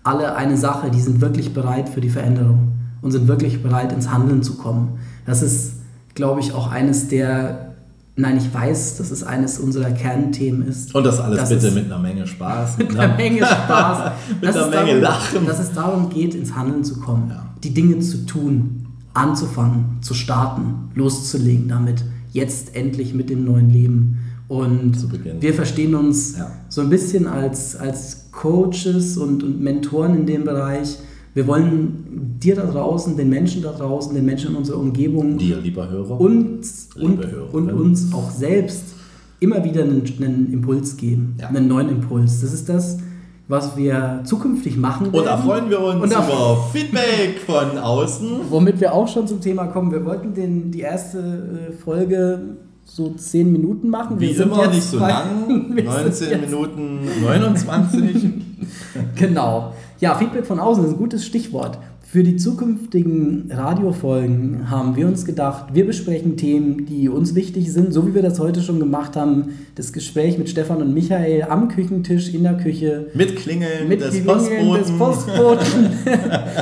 alle 0.07 0.35
eine 0.35 0.57
Sache, 0.57 0.89
die 0.89 1.01
sind 1.01 1.19
wirklich 1.19 1.53
bereit 1.53 1.89
für 1.89 1.99
die 1.99 2.09
Veränderung 2.09 2.71
und 3.01 3.11
sind 3.11 3.27
wirklich 3.27 3.61
bereit 3.61 3.91
ins 3.91 4.09
Handeln 4.09 4.41
zu 4.41 4.55
kommen. 4.55 4.99
Das 5.25 5.41
ist, 5.41 5.73
glaube 6.15 6.39
ich, 6.39 6.53
auch 6.53 6.71
eines 6.71 7.09
der, 7.09 7.75
nein, 8.15 8.37
ich 8.37 8.53
weiß, 8.53 8.97
dass 8.97 9.11
es 9.11 9.23
eines 9.23 9.59
unserer 9.59 9.91
Kernthemen 9.91 10.65
ist. 10.65 10.95
Und 10.95 11.03
das 11.03 11.19
alles 11.19 11.49
bitte 11.49 11.71
mit 11.71 11.85
einer 11.85 11.99
Menge 11.99 12.25
Spaß. 12.25 12.77
Mit 12.77 12.97
einer 12.97 13.15
Menge 13.15 13.45
Spaß. 13.45 14.11
mit 14.41 14.49
einer 14.55 14.67
Menge 14.67 14.85
darum, 14.85 15.01
Lachen. 15.01 15.45
Dass 15.45 15.59
es 15.59 15.73
darum 15.73 16.09
geht, 16.09 16.33
ins 16.33 16.55
Handeln 16.55 16.85
zu 16.85 16.99
kommen, 17.01 17.29
ja. 17.29 17.45
die 17.63 17.73
Dinge 17.73 17.99
zu 17.99 18.25
tun, 18.25 18.87
anzufangen, 19.13 19.97
zu 20.01 20.13
starten, 20.13 20.89
loszulegen 20.95 21.67
damit, 21.67 22.03
jetzt 22.31 22.75
endlich 22.75 23.13
mit 23.13 23.29
dem 23.29 23.43
neuen 23.43 23.69
Leben. 23.69 24.19
Und 24.47 24.95
wir 25.41 25.53
verstehen 25.53 25.95
uns 25.95 26.37
ja. 26.37 26.49
so 26.69 26.79
ein 26.79 26.89
bisschen 26.89 27.27
als, 27.27 27.75
als 27.75 28.26
Coaches 28.37 29.17
und, 29.17 29.43
und 29.43 29.61
Mentoren 29.61 30.15
in 30.15 30.25
dem 30.25 30.45
Bereich. 30.45 30.97
Wir 31.33 31.45
wollen 31.47 32.37
dir 32.39 32.55
da 32.55 32.65
draußen, 32.65 33.17
den 33.17 33.29
Menschen 33.29 33.61
da 33.61 33.71
draußen, 33.71 34.13
den 34.13 34.25
Menschen 34.25 34.51
in 34.51 34.55
unserer 34.55 34.77
Umgebung, 34.77 35.37
dir, 35.37 35.57
lieber 35.57 35.89
Hörer, 35.89 36.19
uns, 36.19 36.89
und, 36.95 37.25
und 37.51 37.71
uns 37.71 38.13
auch 38.13 38.31
selbst 38.31 38.95
immer 39.39 39.63
wieder 39.63 39.83
einen, 39.83 40.03
einen 40.19 40.53
Impuls 40.53 40.97
geben, 40.97 41.35
ja. 41.39 41.47
einen 41.47 41.67
neuen 41.67 41.89
Impuls. 41.89 42.41
Das 42.41 42.53
ist 42.53 42.69
das, 42.69 42.99
was 43.47 43.77
wir 43.77 44.21
zukünftig 44.23 44.77
machen 44.77 45.07
werden. 45.07 45.19
Und 45.19 45.25
da 45.25 45.37
freuen 45.37 45.69
wir 45.69 45.79
uns 45.79 46.11
über 46.11 46.65
Feedback 46.73 47.39
von 47.45 47.77
außen. 47.77 48.27
Womit 48.49 48.79
wir 48.79 48.93
auch 48.93 49.07
schon 49.07 49.27
zum 49.27 49.41
Thema 49.41 49.67
kommen. 49.67 49.91
Wir 49.91 50.05
wollten 50.05 50.33
den, 50.33 50.71
die 50.71 50.81
erste 50.81 51.69
äh, 51.69 51.71
Folge 51.71 52.57
so 52.87 53.09
10 53.09 53.51
Minuten 53.51 53.89
machen. 53.89 54.19
Wie 54.19 54.31
immer 54.31 54.67
nicht 54.67 54.83
so 54.83 54.99
lang, 54.99 55.75
19 55.85 56.41
Minuten 56.41 57.01
29. 57.21 58.33
genau. 59.15 59.73
Ja, 59.99 60.15
Feedback 60.15 60.45
von 60.45 60.59
außen 60.59 60.85
ist 60.85 60.91
ein 60.91 60.97
gutes 60.97 61.25
Stichwort. 61.25 61.77
Für 62.01 62.23
die 62.23 62.37
zukünftigen 62.37 63.51
Radiofolgen 63.51 64.69
haben 64.69 64.95
wir 64.95 65.07
uns 65.07 65.25
gedacht, 65.25 65.73
wir 65.73 65.85
besprechen 65.85 66.37
Themen, 66.37 66.85
die 66.85 67.09
uns 67.09 67.35
wichtig 67.35 67.71
sind, 67.73 67.93
so 67.93 68.07
wie 68.07 68.15
wir 68.15 68.21
das 68.21 68.39
heute 68.39 68.61
schon 68.61 68.79
gemacht 68.79 69.17
haben. 69.17 69.59
Das 69.75 69.91
Gespräch 69.91 70.37
mit 70.37 70.49
Stefan 70.49 70.81
und 70.81 70.93
Michael 70.93 71.43
am 71.49 71.67
Küchentisch 71.67 72.33
in 72.33 72.43
der 72.43 72.55
Küche. 72.55 73.07
Mit 73.13 73.35
Klingeln, 73.35 73.89
mit 73.89 73.99
des, 73.99 74.11
Klingeln 74.11 74.37
Postboten. 74.37 74.77
des 74.77 74.97
Postboten, 74.97 75.89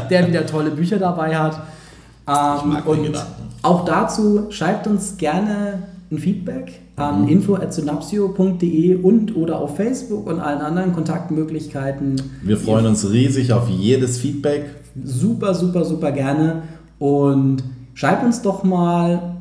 der 0.09 0.27
wieder 0.27 0.47
tolle 0.47 0.71
Bücher 0.71 0.97
dabei 0.97 1.37
hat. 1.37 1.61
Ähm, 2.27 2.77
und 2.85 3.11
auch 3.61 3.85
dazu 3.85 4.47
schreibt 4.49 4.87
uns 4.87 5.15
gerne 5.17 5.83
ein 6.11 6.19
Feedback 6.19 6.81
an 6.95 7.23
mhm. 7.23 7.29
info.synapsio.de 7.29 8.95
und 8.95 9.35
oder 9.35 9.59
auf 9.59 9.75
Facebook 9.75 10.27
und 10.27 10.39
allen 10.39 10.61
anderen 10.61 10.93
Kontaktmöglichkeiten. 10.93 12.21
Wir 12.43 12.57
freuen 12.57 12.85
uns 12.85 13.09
riesig 13.11 13.51
auf 13.51 13.69
jedes 13.69 14.19
Feedback. 14.19 14.65
Super, 15.03 15.53
super, 15.53 15.83
super 15.83 16.11
gerne. 16.11 16.63
Und 16.99 17.63
schreibt 17.93 18.23
uns 18.23 18.41
doch 18.41 18.63
mal, 18.63 19.35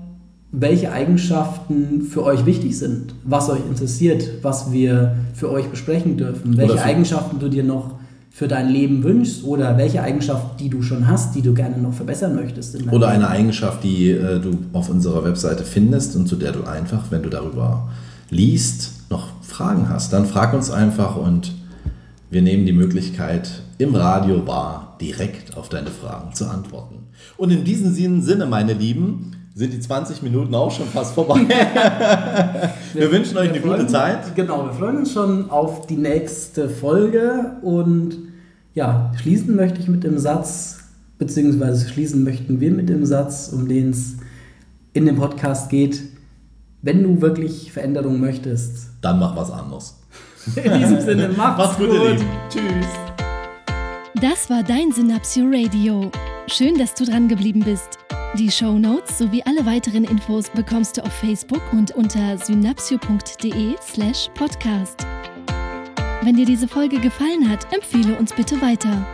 welche 0.50 0.92
Eigenschaften 0.92 2.03
für 2.03 2.22
euch 2.24 2.46
wichtig 2.46 2.79
sind, 2.79 3.14
was 3.24 3.50
euch 3.50 3.64
interessiert, 3.68 4.29
was 4.42 4.72
wir 4.72 5.16
für 5.35 5.50
euch 5.50 5.66
besprechen 5.66 6.16
dürfen, 6.16 6.57
welche 6.57 6.81
Eigenschaften 6.81 7.40
du 7.40 7.48
dir 7.48 7.64
noch 7.64 7.96
für 8.35 8.49
dein 8.49 8.68
Leben 8.68 9.05
wünschst 9.05 9.44
oder 9.44 9.79
welche 9.79 10.03
Eigenschaft, 10.03 10.59
die 10.59 10.68
du 10.68 10.83
schon 10.83 11.07
hast, 11.07 11.37
die 11.37 11.40
du 11.40 11.55
gerne 11.55 11.79
noch 11.79 11.94
verbessern 11.94 12.35
möchtest. 12.35 12.77
oder 12.90 13.07
eine 13.07 13.29
Eigenschaft, 13.29 13.85
die 13.85 14.11
äh, 14.11 14.40
du 14.40 14.59
auf 14.73 14.88
unserer 14.90 15.23
Webseite 15.23 15.62
findest 15.62 16.16
und 16.16 16.27
zu 16.27 16.35
der 16.35 16.51
du 16.51 16.64
einfach, 16.64 17.12
wenn 17.12 17.23
du 17.23 17.31
darüber 17.31 17.90
liest, 18.31 18.90
noch 19.09 19.29
Fragen 19.40 19.88
hast. 19.88 20.12
Dann 20.12 20.27
frag 20.27 20.53
uns 20.53 20.68
einfach 20.68 21.14
und 21.14 21.53
wir 22.29 22.42
nehmen 22.42 22.66
die 22.66 22.73
Möglichkeit, 22.73 23.62
im 23.79 23.94
Radio 23.94 24.44
war 24.44 24.97
direkt 25.01 25.57
auf 25.57 25.68
deine 25.68 25.92
Fragen 25.92 26.35
zu 26.35 26.47
antworten. 26.51 27.07
Und 27.37 27.53
in 27.53 27.62
diesem 27.62 28.20
Sinne, 28.20 28.47
meine 28.47 28.73
Lieben, 28.73 29.31
sind 29.55 29.73
die 29.73 29.79
20 29.79 30.23
Minuten 30.23 30.55
auch 30.55 30.71
schon 30.71 30.87
fast 30.87 31.14
vorbei. 31.14 31.40
wir, 31.47 32.73
wir, 33.01 33.12
wünschen 33.12 33.38
euch 33.38 33.49
wir 33.49 33.55
eine 33.55 33.61
freuen, 33.61 33.81
gute 33.81 33.87
Zeit. 33.87 34.35
Genau, 34.35 34.67
wir 34.67 34.73
freuen 34.73 34.99
uns 34.99 35.12
schon 35.12 35.49
auf 35.51 35.87
die 35.87 35.97
nächste 35.97 36.69
Folge 36.69 37.57
und 37.62 38.17
ja, 38.75 39.12
schließen 39.21 39.55
möchte 39.55 39.81
ich 39.81 39.87
mit 39.87 40.03
dem 40.03 40.19
Satz, 40.19 40.81
beziehungsweise 41.19 41.88
schließen 41.88 42.25
möchten 42.25 42.59
wir 42.59 42.73
mit 42.73 42.88
dem 42.88 43.07
Satz, 43.07 43.51
um 43.53 43.69
den 43.69 43.90
es 43.90 44.17
in 44.93 45.07
dem 45.07 45.17
Podcast 45.17 45.71
geht. 45.71 46.03
Wenn 46.83 47.05
du 47.05 47.21
wirklich 47.21 47.73
Veränderung 47.73 48.21
möchtest, 48.21 48.88
dann 49.01 49.21
mach 49.21 49.37
was 49.37 49.51
anderes. 49.51 50.01
In 50.57 50.79
diesem 50.79 51.01
Sinne, 51.01 51.29
macht's, 51.37 51.59
macht's 51.59 51.79
gut. 51.79 51.88
gut. 51.88 52.25
Tschüss. 52.51 52.87
Das 54.21 54.51
war 54.51 54.62
dein 54.62 54.93
Synapsio 54.93 55.47
Radio. 55.47 56.11
Schön, 56.49 56.77
dass 56.77 56.93
du 56.95 57.07
dran 57.07 57.29
geblieben 57.29 57.61
bist. 57.64 57.99
Die 58.38 58.51
Show 58.51 58.81
Notes 58.81 59.18
sowie 59.18 59.44
alle 59.44 59.64
weiteren 59.64 60.03
Infos 60.03 60.51
bekommst 60.51 60.97
du 60.97 61.05
auf 61.05 61.12
Facebook 61.12 61.62
und 61.73 61.92
unter 61.92 62.37
synapsio.de/slash 62.37 64.29
podcast. 64.35 65.07
Wenn 66.23 66.35
dir 66.35 66.44
diese 66.44 66.66
Folge 66.66 66.99
gefallen 66.99 67.49
hat, 67.49 67.73
empfehle 67.73 68.18
uns 68.18 68.33
bitte 68.33 68.61
weiter. 68.61 69.07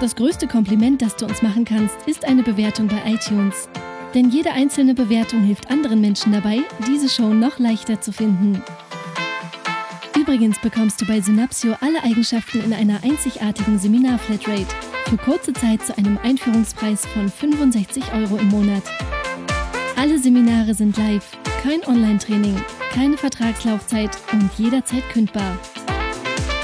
Das 0.00 0.16
größte 0.16 0.48
Kompliment, 0.48 1.02
das 1.02 1.14
du 1.14 1.24
uns 1.24 1.40
machen 1.40 1.64
kannst, 1.64 1.94
ist 2.06 2.24
eine 2.24 2.42
Bewertung 2.42 2.88
bei 2.88 3.00
iTunes. 3.12 3.68
Denn 4.12 4.30
jede 4.30 4.50
einzelne 4.50 4.94
Bewertung 4.94 5.44
hilft 5.44 5.70
anderen 5.70 6.00
Menschen 6.00 6.32
dabei, 6.32 6.58
diese 6.88 7.08
Show 7.08 7.32
noch 7.32 7.60
leichter 7.60 8.00
zu 8.00 8.10
finden. 8.10 8.60
Übrigens 10.18 10.60
bekommst 10.60 11.00
du 11.00 11.06
bei 11.06 11.20
Synapsio 11.20 11.76
alle 11.80 12.02
Eigenschaften 12.02 12.60
in 12.64 12.72
einer 12.72 13.04
einzigartigen 13.04 13.78
Seminar-Flatrate 13.78 14.93
für 15.08 15.16
kurze 15.16 15.52
Zeit 15.52 15.84
zu 15.84 15.96
einem 15.98 16.18
Einführungspreis 16.22 17.04
von 17.06 17.28
65 17.28 18.04
Euro 18.14 18.36
im 18.36 18.48
Monat. 18.48 18.84
Alle 19.96 20.18
Seminare 20.18 20.74
sind 20.74 20.96
live, 20.96 21.36
kein 21.62 21.84
Online-Training, 21.86 22.56
keine 22.92 23.16
Vertragslaufzeit 23.16 24.10
und 24.32 24.50
jederzeit 24.56 25.08
kündbar. 25.10 25.56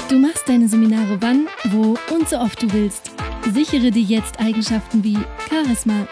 Du 0.09 0.19
machst 0.19 0.43
deine 0.47 0.67
Seminare 0.67 1.17
wann, 1.21 1.47
wo 1.69 1.97
und 2.13 2.27
so 2.27 2.37
oft 2.37 2.61
du 2.61 2.69
willst. 2.73 3.11
Sichere 3.53 3.91
dir 3.91 4.03
jetzt 4.03 4.37
Eigenschaften 4.39 5.03
wie 5.03 5.17
Charisma, 5.49 6.07